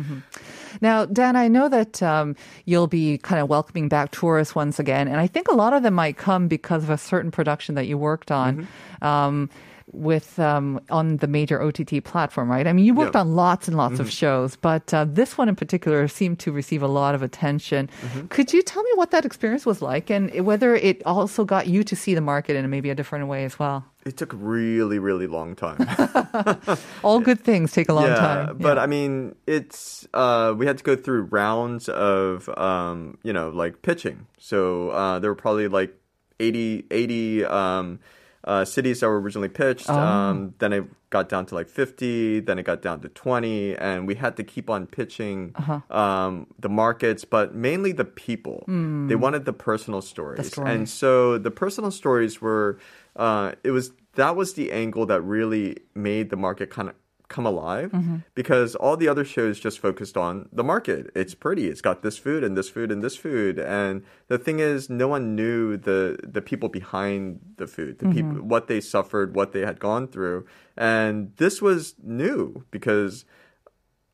Now, 0.81 1.07
Dan, 1.07 1.37
I 1.37 1.49
know 1.49 1.69
that 1.69 2.03
um, 2.03 2.35
you'll 2.65 2.89
be 2.89 3.19
kind 3.19 3.41
of 3.41 3.49
welcoming 3.49 3.89
back 3.89 4.11
tourists 4.11 4.55
once 4.55 4.79
again, 4.79 5.09
and 5.09 5.21
I 5.21 5.27
think 5.27 5.49
a 5.49 5.55
lot 5.55 5.73
of 5.73 5.83
them 5.83 5.95
might 5.95 6.17
come 6.17 6.49
because 6.49 6.83
of 6.83 6.91
a 6.91 6.99
certain 6.99 7.31
production 7.31 7.75
that 7.77 7.87
you 7.87 7.97
worked 7.97 8.31
on. 8.31 8.57
Mm-hmm. 8.57 9.05
Um, 9.07 9.51
with 9.93 10.39
um, 10.41 10.81
on 10.91 11.19
the 11.19 11.27
major 11.29 11.63
OTT 11.63 12.03
platform, 12.03 12.51
right? 12.51 12.67
I 12.67 12.73
mean, 12.73 12.85
you 12.85 12.93
worked 12.95 13.15
Yeah. 13.15 13.21
on 13.21 13.37
lots 13.37 13.69
and 13.69 13.77
lots 13.77 13.95
Mm-hmm. 13.95 14.03
of 14.03 14.11
shows, 14.11 14.57
but 14.57 14.93
uh, 14.93 15.05
this 15.09 15.39
one 15.39 15.49
in 15.49 15.55
particular 15.57 16.09
seemed 16.09 16.39
to 16.41 16.51
receive 16.53 16.83
a 16.83 16.89
lot 16.89 17.15
of 17.15 17.23
attention. 17.23 17.89
Mm-hmm. 18.03 18.27
Could 18.27 18.53
you 18.53 18.63
tell 18.63 18.83
me 18.83 18.91
what 18.97 19.13
that 19.13 19.25
experience 19.25 19.65
was 19.65 19.81
like, 19.81 20.11
and 20.11 20.31
whether 20.45 20.75
it 20.75 21.03
also 21.07 21.45
got 21.45 21.69
you 21.69 21.85
to 21.85 21.95
see 21.95 22.15
the 22.15 22.21
market 22.21 22.57
in 22.57 22.69
maybe 22.69 22.91
a 22.91 22.95
different 22.97 23.29
way 23.29 23.45
as 23.45 23.59
well? 23.59 23.85
It 24.05 24.17
took 24.17 24.33
really, 24.35 24.99
really 24.99 25.27
long 25.27 25.55
time. 25.57 25.79
All 27.03 27.21
good 27.21 27.41
things 27.41 27.73
take 27.73 27.89
a 27.89 27.93
long 27.95 28.07
yeah, 28.07 28.15
time. 28.17 28.59
but 28.59 28.77
Yeah. 28.77 28.83
I 28.83 28.87
mean, 28.87 29.35
it's 29.47 30.07
uh, 30.15 30.55
we 30.57 30.67
had 30.67 30.79
to 30.79 30.85
go 30.85 30.97
through 30.97 31.23
rounds 31.31 31.89
of 31.89 32.49
um, 32.59 33.19
you 33.23 33.33
know 33.33 33.51
like 33.51 33.83
pitching. 33.83 34.27
So 34.39 34.91
uh, 34.91 35.19
there 35.21 35.31
were 35.31 35.35
probably 35.37 35.69
like 35.69 35.95
80, 36.39 36.87
80 36.91 37.45
um, 37.47 37.99
uh, 38.47 38.65
cities 38.65 39.01
that 39.01 39.09
were 39.09 39.21
originally 39.21 39.49
pitched. 39.49 39.91
Oh. 39.91 39.95
Um, 39.99 40.55
then 40.59 40.73
it 40.73 40.85
got 41.11 41.29
down 41.29 41.47
to 41.47 41.55
like 41.55 41.69
fifty. 41.69 42.41
Then 42.41 42.59
it 42.59 42.65
got 42.65 42.81
down 42.83 43.01
to 43.01 43.09
twenty, 43.09 43.77
and 43.77 44.07
we 44.07 44.15
had 44.15 44.37
to 44.37 44.45
keep 44.45 44.71
on 44.71 44.87
pitching 44.87 45.53
Uh-huh. 45.57 45.81
um, 45.97 46.47
the 46.59 46.69
markets, 46.69 47.25
but 47.25 47.55
mainly 47.55 47.93
the 47.93 48.05
people. 48.05 48.65
They 49.09 49.17
wanted 49.17 49.45
the 49.45 49.53
personal 49.53 50.01
stories, 50.03 50.47
story. 50.53 50.71
and 50.73 50.89
so 50.89 51.39
the 51.39 51.51
personal 51.51 51.91
stories 51.91 52.41
were. 52.41 52.79
Uh, 53.17 53.53
it 53.65 53.71
was 53.71 53.93
that 54.15 54.37
was 54.37 54.55
the 54.55 54.73
angle 54.73 55.07
that 55.07 55.21
really 55.23 55.77
made 55.95 56.31
the 56.31 56.37
market 56.37 56.71
kind 56.71 56.89
of 56.89 56.95
come 57.29 57.47
alive 57.47 57.91
mm-hmm. 57.91 58.19
because 58.35 58.75
all 58.77 58.97
the 58.97 59.09
other 59.09 59.25
shows 59.25 59.59
just 59.59 59.79
focused 59.79 60.17
on 60.17 60.49
the 60.53 60.63
market. 60.63 61.11
It's 61.15 61.35
pretty. 61.35 61.69
It's 61.69 61.81
got 61.81 62.03
this 62.03 62.19
food 62.19 62.45
and 62.45 62.57
this 62.57 62.69
food 62.69 62.93
and 62.93 63.03
this 63.03 63.17
food. 63.17 63.59
And 63.59 64.05
the 64.29 64.39
thing 64.39 64.61
is, 64.61 64.89
no 64.89 65.09
one 65.09 65.35
knew 65.35 65.77
the 65.77 66.19
the 66.23 66.41
people 66.41 66.69
behind 66.69 67.41
the 67.57 67.67
food, 67.67 67.99
the 67.99 68.09
people, 68.09 68.33
mm-hmm. 68.33 68.49
what 68.49 68.69
they 68.69 68.81
suffered, 68.81 69.35
what 69.35 69.53
they 69.53 69.61
had 69.61 69.81
gone 69.81 70.09
through. 70.09 70.47
And 70.77 71.33
this 71.37 71.61
was 71.61 71.95
new 72.03 72.65
because 72.71 73.25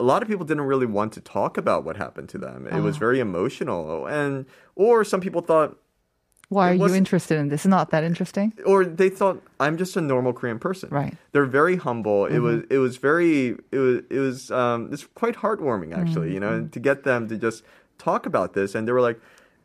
a 0.00 0.04
lot 0.04 0.23
of 0.23 0.28
people 0.28 0.45
didn't 0.45 0.64
really 0.64 0.87
want 0.87 1.12
to 1.12 1.21
talk 1.21 1.57
about 1.57 1.85
what 1.85 1.97
happened 1.97 2.28
to 2.31 2.38
them. 2.38 2.66
It 2.66 2.81
was 2.81 2.97
ah. 2.97 2.99
very 2.99 3.21
emotional, 3.21 4.07
and 4.07 4.47
or 4.75 5.04
some 5.04 5.20
people 5.20 5.42
thought, 5.42 5.77
Why 6.53 6.71
are 6.71 6.75
you 6.75 6.95
interested 6.95 7.37
in 7.38 7.49
this? 7.49 7.61
It's 7.62 7.67
not 7.79 7.91
that 7.91 8.05
interesting. 8.05 8.53
or 8.67 8.85
they 8.85 9.09
thought 9.19 9.37
I'm 9.65 9.77
just 9.77 9.97
a 9.97 10.01
normal 10.01 10.33
Korean 10.33 10.59
person. 10.59 10.88
Right. 10.91 11.15
They're 11.33 11.53
very 11.61 11.77
humble. 11.77 12.21
Mm-hmm. 12.25 12.37
It 12.37 12.41
was 12.47 12.59
it 12.77 12.79
was 12.87 12.97
very 12.99 13.57
it 13.77 13.79
was 13.87 13.97
it 14.11 14.19
was 14.19 14.51
um 14.51 14.79
it's 14.93 15.05
quite 15.23 15.37
heartwarming 15.37 15.91
actually, 15.97 16.33
you 16.35 16.41
know, 16.41 16.53
Mm-hmm. 16.61 16.69
to 16.75 16.81
get 16.81 17.05
them 17.05 17.29
to 17.29 17.37
just 17.47 17.65
talk 17.99 18.27
about 18.27 18.53
this 18.55 18.75
and 18.75 18.87
they 18.87 18.93
were 18.93 19.01
like 19.11 19.19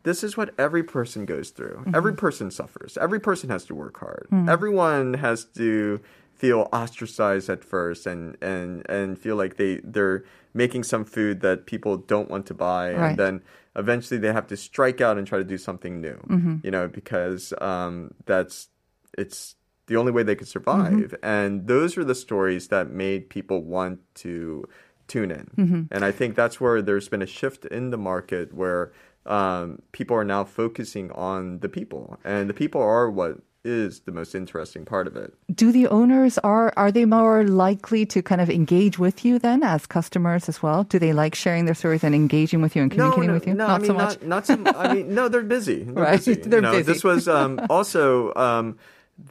this 0.04 0.24
is 0.24 0.38
what 0.38 0.50
every 0.58 0.84
person 0.84 1.26
goes 1.26 1.50
through. 1.50 1.84
Every 1.94 2.12
Mm-hmm. 2.14 2.26
person 2.26 2.52
suffers. 2.52 2.98
Every 3.06 3.20
person 3.20 3.50
has 3.50 3.66
to 3.66 3.76
work 3.76 4.00
hard. 4.00 4.28
Mm. 4.32 4.48
Everyone 4.50 5.16
has 5.16 5.44
to 5.60 6.00
feel 6.38 6.68
ostracized 6.72 7.50
at 7.50 7.64
first 7.64 8.06
and 8.08 8.38
and 8.42 8.86
and 8.90 9.18
feel 9.20 9.36
like 9.36 9.58
they 9.58 9.74
they're 9.84 10.24
making 10.54 10.84
some 10.84 11.04
food 11.06 11.42
that 11.42 11.66
people 11.66 11.98
don't 11.98 12.30
want 12.30 12.46
to 12.48 12.54
buy 12.54 12.86
Right. 12.94 13.10
and 13.10 13.18
then 13.20 13.36
eventually 13.76 14.20
they 14.20 14.32
have 14.34 14.48
to 14.48 14.58
strike 14.58 15.02
out 15.02 15.18
and 15.18 15.26
try 15.28 15.38
to 15.38 15.44
do 15.56 15.58
something 15.58 16.00
new 16.02 16.18
Mm-hmm. 16.30 16.56
you 16.64 16.72
know 16.72 16.88
because 16.88 17.54
um, 17.62 18.12
that's 18.26 18.70
it's 19.18 19.56
the 19.88 19.96
only 19.98 20.12
way 20.12 20.24
they 20.24 20.36
could 20.36 20.48
survive 20.58 20.94
Mm-hmm. 20.94 21.26
and 21.38 21.68
those 21.68 21.98
are 21.98 22.04
the 22.04 22.16
stories 22.16 22.68
that 22.74 22.90
made 22.92 23.30
people 23.30 23.60
want 23.64 24.00
to 24.26 24.66
tune 25.08 25.32
in 25.32 25.46
Mm-hmm. 25.58 25.82
and 25.94 26.02
i 26.06 26.12
think 26.12 26.36
that's 26.36 26.60
where 26.62 26.82
there's 26.82 27.10
been 27.10 27.22
a 27.22 27.28
shift 27.40 27.66
in 27.66 27.90
the 27.92 27.98
market 28.12 28.54
where 28.54 28.92
um, 29.26 29.82
people 29.92 30.16
are 30.16 30.24
now 30.36 30.44
focusing 30.46 31.12
on 31.12 31.60
the 31.60 31.70
people 31.70 32.18
and 32.24 32.50
the 32.50 32.54
people 32.54 32.82
are 32.82 33.10
what 33.12 33.34
is 33.68 34.00
the 34.08 34.12
most 34.12 34.34
interesting 34.34 34.86
part 34.86 35.06
of 35.08 35.16
it 35.24 35.34
Do 35.64 35.72
the 35.72 35.88
owners 36.00 36.38
are 36.40 36.74
are 36.78 36.92
they 36.92 37.06
more 37.06 37.44
likely 37.44 38.06
to 38.14 38.22
kind 38.22 38.42
of 38.42 38.50
engage 38.50 38.98
with 39.06 39.26
you 39.26 39.40
then 39.40 39.62
as 39.64 39.86
customers 39.86 40.48
as 40.50 40.58
well? 40.64 40.84
Do 40.84 40.98
they 41.00 41.14
like 41.14 41.36
sharing 41.36 41.66
their 41.66 41.76
stories 41.76 42.04
and 42.04 42.16
engaging 42.16 42.62
with 42.62 42.76
you 42.76 42.82
and 42.84 42.92
communicating 42.92 43.28
no, 43.28 43.34
with 43.34 43.48
you? 43.48 43.54
No, 43.54 43.68
not 43.68 43.76
I 43.76 43.80
mean, 43.80 43.88
so 43.88 43.94
much. 43.94 44.22
Not, 44.22 44.48
not 44.48 44.74
so. 44.76 44.80
I 44.80 44.94
mean, 44.96 45.14
no, 45.14 45.28
they're 45.32 45.44
busy. 45.58 45.84
They're 45.88 46.04
Right, 46.04 46.24
busy. 46.26 46.34
they're 46.50 46.60
you 46.60 46.68
know, 46.68 46.72
busy. 46.72 46.92
This 46.94 47.04
was 47.04 47.28
um, 47.28 47.60
also 47.70 48.34
um, 48.36 48.78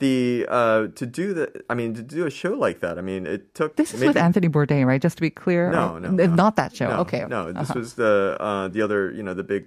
the 0.00 0.46
uh, 0.48 0.88
to 0.98 1.04
do 1.06 1.32
the. 1.34 1.44
I 1.70 1.74
mean, 1.74 1.94
to 1.94 2.02
do 2.02 2.26
a 2.26 2.30
show 2.30 2.52
like 2.54 2.80
that. 2.80 2.98
I 2.98 3.02
mean, 3.02 3.26
it 3.26 3.54
took. 3.54 3.76
This 3.76 3.94
is 3.94 4.00
maybe, 4.00 4.08
with 4.08 4.16
Anthony 4.18 4.48
Bourdain, 4.48 4.84
right? 4.86 5.00
Just 5.00 5.16
to 5.18 5.22
be 5.22 5.30
clear. 5.30 5.70
No, 5.70 5.98
no, 5.98 6.10
no. 6.10 6.26
not 6.26 6.56
that 6.56 6.74
show. 6.74 6.88
No, 6.88 6.96
okay. 7.06 7.24
No, 7.28 7.52
this 7.52 7.70
Uh-huh. 7.70 7.78
was 7.80 7.94
the 7.94 8.36
uh, 8.40 8.68
the 8.68 8.82
other. 8.82 9.10
You 9.12 9.22
know, 9.22 9.34
the 9.34 9.44
big 9.44 9.66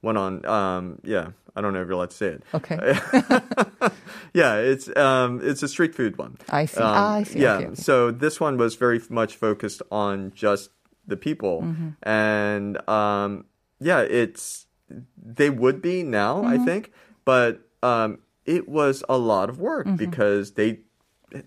one 0.00 0.16
on. 0.16 0.44
Um, 0.46 0.98
yeah, 1.04 1.30
I 1.54 1.60
don't 1.60 1.72
know 1.72 1.80
if 1.82 1.86
you're 1.86 1.94
allowed 1.96 2.10
to 2.10 2.16
say 2.16 2.26
it. 2.26 2.42
Okay. 2.54 2.76
yeah, 4.34 4.56
it's 4.56 4.94
um, 4.96 5.40
it's 5.42 5.62
a 5.62 5.68
street 5.68 5.94
food 5.94 6.18
one. 6.18 6.38
I 6.50 6.66
see. 6.66 6.80
Um, 6.80 6.86
Ah, 6.94 7.14
I 7.14 7.22
see. 7.22 7.40
Yeah, 7.40 7.56
Okay, 7.58 7.74
so 7.74 8.10
this 8.10 8.40
one 8.40 8.56
was 8.56 8.74
very 8.76 9.00
much 9.08 9.36
focused 9.36 9.82
on 9.90 10.32
just 10.34 10.70
the 11.06 11.16
people, 11.16 11.62
Mm-hmm. 11.62 11.88
and 12.08 12.88
um, 12.88 13.44
yeah, 13.80 14.00
it's 14.00 14.66
they 15.16 15.50
would 15.50 15.80
be 15.82 16.02
now, 16.02 16.44
I 16.44 16.54
Mm-hmm. 16.56 16.64
think, 16.64 16.92
but 17.24 17.60
um, 17.82 18.18
it 18.44 18.68
was 18.68 19.02
a 19.08 19.16
lot 19.18 19.48
of 19.48 19.58
work 19.58 19.86
Mm-hmm. 19.86 19.96
because 19.96 20.52
they 20.52 20.80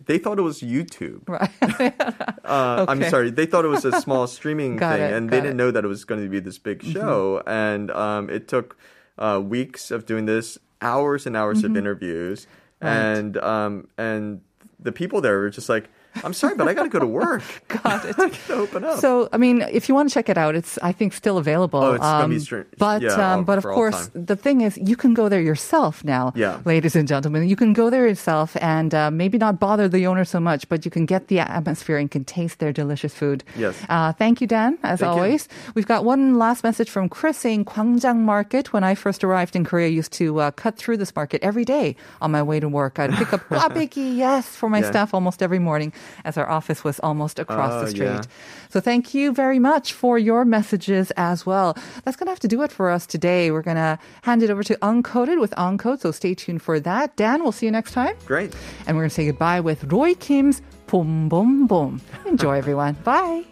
they 0.06 0.18
thought 0.18 0.38
it 0.40 0.44
was 0.44 0.62
YouTube. 0.62 1.28
Right. 1.28 1.94
Uh, 2.50 2.84
I'm 2.90 3.04
sorry, 3.12 3.30
they 3.30 3.46
thought 3.46 3.64
it 3.64 3.68
was 3.68 3.86
a 3.86 4.02
small 4.02 4.26
streaming 4.38 4.80
thing, 4.80 5.02
it, 5.02 5.14
and 5.14 5.30
they 5.30 5.38
didn't 5.38 5.46
it. 5.46 5.50
Mm-hmm. 5.50 5.58
know 5.58 5.72
that 5.72 5.86
it 5.86 5.88
was 5.88 6.04
going 6.04 6.20
to 6.24 6.28
be 6.28 6.40
this 6.40 6.58
big 6.58 6.82
show. 6.84 7.44
And 7.46 7.92
um, 7.92 8.28
it 8.32 8.48
took 8.48 8.76
uh, 9.20 9.40
weeks 9.44 9.92
of 9.92 10.08
doing 10.08 10.26
this, 10.26 10.58
hours 10.82 11.28
and 11.28 11.38
hours 11.38 11.60
Mm-hmm. 11.62 11.72
of 11.74 11.78
interviews, 11.78 12.48
and 12.82 13.38
um, 13.38 13.88
and 14.00 14.42
the 14.80 14.92
people 14.92 15.22
there 15.22 15.38
were 15.38 15.52
just 15.52 15.70
like, 15.70 15.90
I'm 16.24 16.34
sorry, 16.34 16.56
but 16.56 16.68
I 16.68 16.74
got 16.74 16.84
to 16.84 16.90
go 16.90 17.00
to 17.00 17.08
work. 17.08 17.44
got 17.68 18.06
it. 18.06 18.16
I 18.20 18.30
gotta 18.30 18.54
open 18.54 18.84
up. 18.84 19.00
So, 19.00 19.30
I 19.32 19.38
mean, 19.38 19.62
if 19.62 19.90
you 19.90 19.96
want 19.96 20.10
to 20.10 20.14
check 20.14 20.30
it 20.30 20.38
out, 20.38 20.56
it's 20.56 20.78
I 20.82 20.92
think 20.92 21.14
still 21.14 21.38
available. 21.38 21.80
Oh, 21.80 21.94
it's 21.94 22.04
um, 22.04 22.32
gonna 22.32 22.40
be 22.40 22.56
um, 22.56 22.66
But 22.78 23.02
yeah, 23.02 23.34
um, 23.34 23.44
but 23.46 23.58
of 23.58 23.64
course, 23.64 24.10
the 24.14 24.36
thing 24.36 24.62
is, 24.62 24.78
you 24.78 24.96
can 24.96 25.14
go 25.14 25.30
there 25.30 25.42
yourself 25.42 26.04
now, 26.04 26.34
yeah. 26.36 26.60
ladies 26.66 26.96
and 26.96 27.08
gentlemen. 27.08 27.48
You 27.48 27.56
can 27.56 27.74
go 27.74 27.90
there 27.90 28.08
yourself 28.08 28.58
and 28.62 28.94
uh, 28.94 29.12
maybe 29.12 29.38
not 29.38 29.60
bother 29.60 29.88
the 29.88 30.08
owner 30.08 30.26
so 30.26 30.40
much, 30.40 30.68
but 30.70 30.86
you 30.86 30.92
can 30.92 31.06
get 31.06 31.28
the 31.28 31.40
atmosphere 31.40 31.98
and 31.98 32.10
can 32.10 32.26
taste 32.26 32.60
their 32.60 32.74
delicious 32.74 33.14
food. 33.14 33.44
Yes. 33.56 33.76
Uh, 33.90 34.12
thank 34.14 34.42
you, 34.42 34.48
Dan. 34.48 34.78
As 34.84 35.00
thank 35.00 35.12
always, 35.12 35.48
you. 35.48 35.74
we've 35.76 35.88
got 35.88 36.04
one 36.04 36.38
last 36.38 36.64
message 36.64 36.90
from 36.90 37.10
Chris 37.10 37.38
saying 37.38 37.66
"Gwangjang 37.66 38.18
Market. 38.18 38.74
When 38.74 38.84
I 38.84 38.96
first 38.96 39.24
arrived 39.24 39.56
in 39.56 39.64
Korea, 39.64 39.88
I 39.88 39.90
used 39.90 40.14
to 40.14 40.40
uh, 40.40 40.52
cut 40.52 40.78
through 40.78 40.98
this 40.98 41.16
market 41.16 41.42
every 41.44 41.66
day 41.66 41.96
on 42.22 42.32
my 42.32 42.44
way 42.44 42.60
to 42.60 42.70
work. 42.70 43.00
I'd 43.00 43.14
pick 43.14 43.34
up 43.34 43.42
kwabeki, 43.50 44.16
yes, 44.16 44.48
for 44.48 44.70
my 44.70 44.80
yeah. 44.80 44.90
staff 44.90 45.14
almost 45.14 45.42
every 45.42 45.60
morning 45.60 45.94
as 46.24 46.38
our 46.38 46.50
office 46.50 46.84
was 46.84 47.00
almost 47.00 47.40
across 47.40 47.72
uh, 47.72 47.80
the 47.82 47.86
oh, 47.86 47.90
street. 47.90 48.06
Yeah. 48.06 48.22
So 48.70 48.80
thank 48.80 49.14
you 49.14 49.32
very 49.34 49.60
much 49.60 49.94
for 49.94 50.18
your 50.18 50.46
messages 50.46 51.12
as 51.12 51.46
well. 51.46 51.78
That's 52.04 52.18
going 52.18 52.28
to 52.28 52.32
have 52.32 52.40
to 52.42 52.48
do 52.48 52.62
it 52.62 52.72
for 52.72 52.90
us 52.90 53.06
today. 53.06 53.52
We're 53.52 53.62
going 53.62 53.78
to 53.78 54.00
hand 54.24 54.44
it 54.44 54.50
over 54.50 54.64
to 54.64 54.76
Uncoded 54.82 55.40
with 55.40 55.52
Uncode, 55.52 56.02
so 56.02 56.12
stay 56.12 56.34
tuned 56.36 56.62
for 56.62 56.80
that. 56.80 57.16
Dan, 57.16 57.44
we'll 57.44 57.52
see 57.52 57.66
you 57.66 57.72
next 57.72 57.94
time. 57.94 58.16
Great. 58.26 58.56
And 58.86 58.96
we're 58.96 59.04
going 59.04 59.10
to 59.10 59.16
say 59.16 59.26
goodbye 59.26 59.60
with 59.60 59.84
Roy 59.86 60.14
Kim's 60.16 60.62
Bom 60.88 61.30
Bom 61.30 61.68
Bom. 61.68 62.02
Enjoy, 62.26 62.58
everyone. 62.64 62.94
Bye. 63.04 63.46